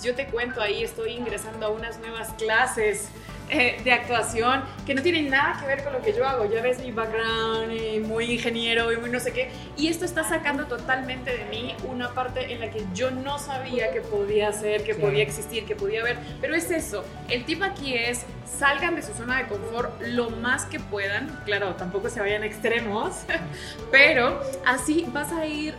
yo 0.02 0.14
te 0.14 0.26
cuento 0.26 0.60
ahí, 0.60 0.82
estoy 0.82 1.12
ingresando 1.12 1.66
a 1.66 1.70
unas 1.70 1.98
nuevas 1.98 2.32
clases 2.34 3.08
eh, 3.50 3.80
de 3.85 3.92
actuación 3.92 4.62
que 4.87 4.94
no 4.94 5.02
tienen 5.02 5.28
nada 5.28 5.61
que 5.61 5.66
ver 5.66 5.85
con 5.85 5.92
lo 5.92 6.00
que 6.00 6.12
yo 6.12 6.26
hago. 6.26 6.50
Ya 6.50 6.62
ves 6.62 6.78
mi 6.80 6.92
background, 6.92 7.72
eh, 7.72 8.02
muy 8.04 8.33
ingeniero 8.33 8.92
y 8.92 8.96
muy 8.96 9.11
no 9.11 9.20
sé 9.20 9.33
qué. 9.33 9.50
Y 9.76 9.88
esto 9.88 10.04
está 10.04 10.24
sacando 10.24 10.66
totalmente 10.66 11.37
de 11.37 11.44
mí 11.46 11.74
una 11.88 12.14
parte 12.14 12.52
en 12.52 12.61
la 12.61 12.70
que 12.70 12.83
yo 12.94 13.11
no 13.11 13.38
sabía 13.38 13.92
que 13.92 14.00
podía 14.00 14.52
ser, 14.52 14.83
que 14.85 14.94
podía 14.94 15.22
existir, 15.22 15.64
que 15.66 15.76
podía 15.76 16.00
haber. 16.00 16.18
Pero 16.40 16.54
es 16.54 16.70
eso. 16.70 17.04
El 17.28 17.44
tip 17.44 17.62
aquí 17.62 17.94
es 17.94 18.24
salgan 18.59 18.94
de 18.96 19.02
su 19.02 19.12
zona 19.12 19.38
de 19.38 19.48
confort 19.48 20.00
lo 20.02 20.30
más 20.30 20.64
que 20.64 20.80
puedan. 20.80 21.28
Claro, 21.44 21.74
tampoco 21.74 22.09
se 22.09 22.20
vayan 22.20 22.44
extremos, 22.44 23.22
pero 23.90 24.40
así 24.64 25.07
vas 25.12 25.33
a 25.33 25.46
ir 25.46 25.74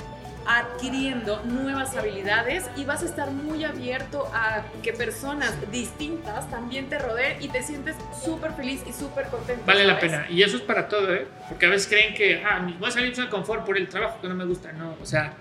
adquiriendo 0.45 1.41
nuevas 1.45 1.95
habilidades 1.95 2.69
y 2.75 2.85
vas 2.85 3.01
a 3.01 3.05
estar 3.05 3.31
muy 3.31 3.63
abierto 3.63 4.29
a 4.33 4.63
que 4.83 4.93
personas 4.93 5.55
distintas 5.71 6.49
también 6.49 6.87
te 6.87 6.99
rodeen 6.99 7.41
y 7.41 7.49
te 7.49 7.63
sientes 7.63 7.95
súper 8.23 8.53
feliz 8.53 8.81
y 8.87 8.93
súper 8.93 9.25
contento. 9.27 9.63
Vale 9.65 9.85
la 9.85 9.99
pena. 9.99 10.27
Y 10.29 10.43
eso 10.43 10.57
es 10.57 10.63
para 10.63 10.87
todo, 10.87 11.13
¿eh? 11.13 11.27
Porque 11.49 11.65
a 11.65 11.69
veces 11.69 11.87
creen 11.87 12.13
que, 12.13 12.43
ah, 12.43 12.65
voy 12.79 12.89
a 12.89 12.91
salir 12.91 13.15
de 13.15 13.29
confort 13.29 13.65
por 13.65 13.77
el 13.77 13.87
trabajo 13.87 14.21
que 14.21 14.27
no 14.27 14.35
me 14.35 14.45
gusta. 14.45 14.71
No, 14.71 14.95
o 15.01 15.05
sea, 15.05 15.33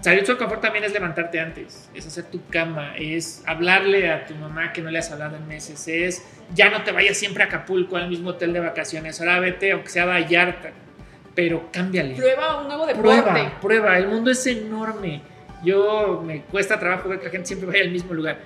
salir 0.00 0.26
de 0.26 0.36
confort 0.36 0.60
también 0.60 0.84
es 0.84 0.92
levantarte 0.92 1.40
antes, 1.40 1.90
es 1.94 2.06
hacer 2.06 2.24
tu 2.24 2.46
cama, 2.48 2.94
es 2.98 3.42
hablarle 3.46 4.10
a 4.10 4.26
tu 4.26 4.34
mamá 4.34 4.72
que 4.72 4.82
no 4.82 4.90
le 4.90 4.98
has 4.98 5.10
hablado 5.10 5.36
en 5.36 5.46
meses, 5.48 5.88
es 5.88 6.22
ya 6.54 6.68
no 6.68 6.82
te 6.82 6.92
vayas 6.92 7.16
siempre 7.16 7.42
a 7.44 7.46
Acapulco 7.46 7.96
al 7.96 8.08
mismo 8.08 8.30
hotel 8.30 8.52
de 8.52 8.60
vacaciones, 8.60 9.20
ahora 9.20 9.40
vete 9.40 9.72
aunque 9.72 9.88
sea 9.88 10.02
a 10.02 10.06
Vallarta 10.06 10.72
pero 11.34 11.68
cámbiale. 11.72 12.14
Prueba 12.14 12.60
un 12.60 12.68
nuevo 12.68 12.86
deporte. 12.86 13.22
Prueba, 13.22 13.60
prueba. 13.60 13.98
El 13.98 14.08
mundo 14.08 14.30
es 14.30 14.46
enorme. 14.46 15.22
Yo 15.64 16.22
me 16.24 16.42
cuesta 16.42 16.78
trabajo 16.78 17.08
ver 17.08 17.18
que 17.18 17.26
la 17.26 17.30
gente 17.30 17.46
siempre 17.46 17.68
vaya 17.68 17.82
al 17.82 17.90
mismo 17.90 18.14
lugar. 18.14 18.38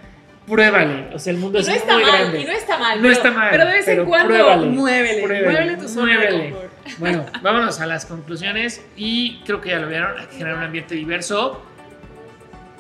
Pruébale. 0.46 1.14
O 1.14 1.18
sea, 1.18 1.32
el 1.32 1.38
mundo 1.38 1.58
es 1.58 1.68
muy 1.68 2.02
grande. 2.02 2.40
Y 2.40 2.44
no 2.44 2.52
está 2.52 2.78
mal. 2.78 2.96
No 2.96 3.02
pero, 3.02 3.12
está 3.12 3.30
mal. 3.30 3.48
Pero 3.50 3.66
de 3.66 3.72
vez 3.72 3.88
en 3.88 4.04
cuando 4.06 4.28
pruébale, 4.28 4.66
muévele. 4.66 5.26
Muévele 5.26 5.76
tu 5.76 5.88
zona 5.88 6.14
muévele. 6.14 6.54
Bueno, 6.98 7.26
vámonos 7.42 7.80
a 7.80 7.86
las 7.86 8.06
conclusiones. 8.06 8.84
Y 8.96 9.40
creo 9.44 9.60
que 9.60 9.70
ya 9.70 9.78
lo 9.78 9.88
vieron. 9.88 10.18
Hay 10.18 10.26
que 10.26 10.36
generar 10.36 10.58
un 10.58 10.64
ambiente 10.64 10.94
diverso. 10.94 11.62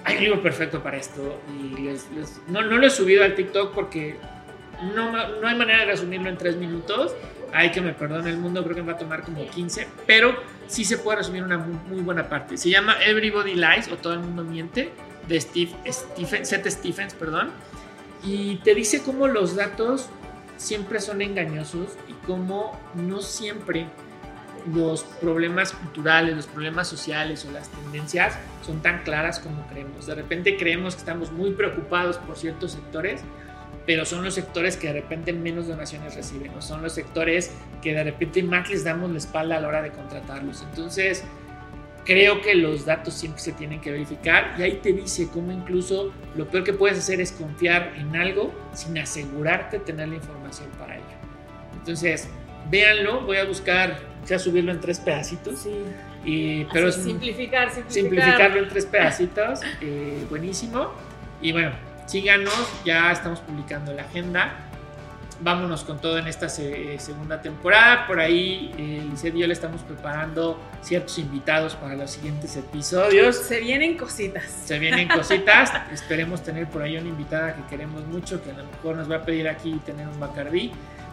Hay 0.04 0.16
un 0.16 0.22
libro 0.22 0.42
perfecto 0.42 0.82
para 0.82 0.96
esto. 0.96 1.42
Y 1.50 1.90
no, 2.50 2.62
no, 2.62 2.78
lo 2.78 2.86
he 2.86 2.90
subido 2.90 3.24
al 3.24 3.34
TikTok 3.34 3.74
porque 3.74 4.16
no, 4.94 5.12
no 5.12 5.46
hay 5.46 5.54
manera 5.54 5.80
de 5.80 5.86
resumirlo 5.86 6.30
en 6.30 6.38
tres 6.38 6.56
minutos 6.56 7.14
hay 7.52 7.70
que 7.70 7.80
me 7.80 7.92
perdone 7.92 8.30
el 8.30 8.38
mundo, 8.38 8.62
creo 8.62 8.76
que 8.76 8.82
me 8.82 8.92
va 8.92 8.94
a 8.94 9.00
tomar 9.00 9.22
como 9.22 9.48
15, 9.48 9.88
pero 10.06 10.34
sí 10.66 10.84
se 10.84 10.98
puede 10.98 11.18
resumir 11.18 11.42
una 11.42 11.58
muy, 11.58 12.00
buena 12.00 12.28
parte. 12.28 12.56
Se 12.56 12.70
llama 12.70 12.96
Everybody 13.04 13.54
Lies 13.54 13.88
o 13.90 13.96
Todo 13.96 14.14
el 14.14 14.20
mundo 14.20 14.44
miente, 14.44 14.92
de 15.26 15.40
Steve, 15.40 15.72
Stephen, 15.86 16.46
Seth 16.46 16.66
Stephens, 16.68 17.14
perdón, 17.14 17.50
y 18.22 18.56
te 18.56 18.74
dice 18.74 19.02
cómo 19.02 19.28
los 19.28 19.56
datos 19.56 20.08
siempre 20.56 21.00
son 21.00 21.22
engañosos 21.22 21.96
y 22.08 22.12
cómo 22.26 22.78
no 22.94 23.20
siempre 23.20 23.86
los 24.74 25.02
problemas 25.02 25.72
culturales, 25.72 26.34
los 26.34 26.46
problemas 26.46 26.88
sociales 26.88 27.46
o 27.46 27.52
las 27.52 27.68
tendencias 27.68 28.38
son 28.66 28.82
tan 28.82 29.02
claras 29.02 29.38
como 29.38 29.66
creemos. 29.68 30.06
De 30.06 30.14
repente 30.14 30.56
creemos 30.56 30.94
que 30.94 31.00
estamos 31.00 31.32
muy 31.32 31.52
preocupados 31.52 32.18
por 32.18 32.36
ciertos 32.36 32.72
sectores, 32.72 33.22
pero 33.88 34.04
son 34.04 34.22
los 34.22 34.34
sectores 34.34 34.76
que 34.76 34.88
de 34.88 34.92
repente 34.92 35.32
menos 35.32 35.66
donaciones 35.66 36.14
reciben, 36.14 36.52
o 36.54 36.60
son 36.60 36.82
los 36.82 36.92
sectores 36.92 37.52
que 37.80 37.94
de 37.94 38.04
repente 38.04 38.42
más 38.42 38.68
les 38.68 38.84
damos 38.84 39.10
la 39.10 39.16
espalda 39.16 39.56
a 39.56 39.60
la 39.60 39.68
hora 39.68 39.80
de 39.80 39.92
contratarlos. 39.92 40.60
Entonces, 40.60 41.24
creo 42.04 42.42
que 42.42 42.54
los 42.54 42.84
datos 42.84 43.14
siempre 43.14 43.40
se 43.40 43.52
tienen 43.52 43.80
que 43.80 43.90
verificar 43.90 44.54
y 44.58 44.62
ahí 44.62 44.80
te 44.82 44.92
dice 44.92 45.30
cómo 45.32 45.52
incluso 45.52 46.12
lo 46.36 46.46
peor 46.48 46.64
que 46.64 46.74
puedes 46.74 46.98
hacer 46.98 47.22
es 47.22 47.32
confiar 47.32 47.94
en 47.96 48.14
algo 48.14 48.52
sin 48.74 48.98
asegurarte 48.98 49.78
tener 49.78 50.08
la 50.08 50.16
información 50.16 50.68
para 50.78 50.96
ello. 50.96 51.04
Entonces, 51.78 52.28
véanlo, 52.70 53.22
voy 53.22 53.38
a 53.38 53.46
buscar, 53.46 54.00
ya 54.26 54.38
subirlo 54.38 54.70
en 54.70 54.80
tres 54.82 55.00
pedacitos. 55.00 55.60
Sí. 55.60 55.72
Y, 56.26 56.64
pero 56.66 56.88
Así, 56.88 57.04
simplificar, 57.04 57.70
simplificar. 57.70 57.92
simplificarlo 57.92 58.58
en 58.64 58.68
tres 58.68 58.84
pedacitos, 58.84 59.60
eh, 59.80 60.26
buenísimo. 60.28 60.92
Y 61.40 61.52
bueno, 61.52 61.72
síganos, 62.08 62.54
ya 62.84 63.12
estamos 63.12 63.38
publicando 63.40 63.92
la 63.92 64.02
agenda. 64.02 64.52
Vámonos 65.40 65.84
con 65.84 66.00
todo 66.00 66.18
en 66.18 66.26
esta 66.26 66.48
se- 66.48 66.94
eh, 66.94 66.98
segunda 66.98 67.40
temporada. 67.40 68.08
Por 68.08 68.18
ahí, 68.18 68.74
eh, 68.76 69.06
Lizeth 69.08 69.36
y 69.36 69.38
yo 69.38 69.46
le 69.46 69.52
estamos 69.52 69.82
preparando 69.82 70.60
ciertos 70.82 71.16
invitados 71.20 71.76
para 71.76 71.94
los 71.94 72.10
siguientes 72.10 72.56
episodios. 72.56 73.36
Se 73.36 73.60
vienen 73.60 73.96
cositas. 73.96 74.42
Se 74.64 74.80
vienen 74.80 75.06
cositas. 75.06 75.70
Esperemos 75.92 76.42
tener 76.42 76.66
por 76.66 76.82
ahí 76.82 76.96
una 76.96 77.08
invitada 77.08 77.54
que 77.54 77.62
queremos 77.70 78.04
mucho, 78.06 78.42
que 78.42 78.50
a 78.50 78.54
lo 78.54 78.64
mejor 78.64 78.96
nos 78.96 79.08
va 79.08 79.16
a 79.16 79.22
pedir 79.22 79.48
aquí 79.48 79.80
tener 79.86 80.08
un 80.08 80.18
Bacardí. 80.18 80.72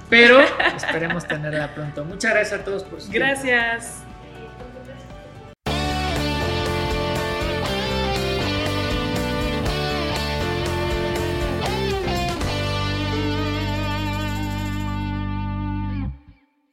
Pero 0.10 0.40
esperemos 0.76 1.28
tenerla 1.28 1.74
pronto. 1.74 2.04
Muchas 2.06 2.32
gracias 2.34 2.62
a 2.62 2.64
todos 2.64 2.84
por 2.84 3.02
su 3.02 3.10
tiempo. 3.10 3.28
Gracias. 3.28 4.02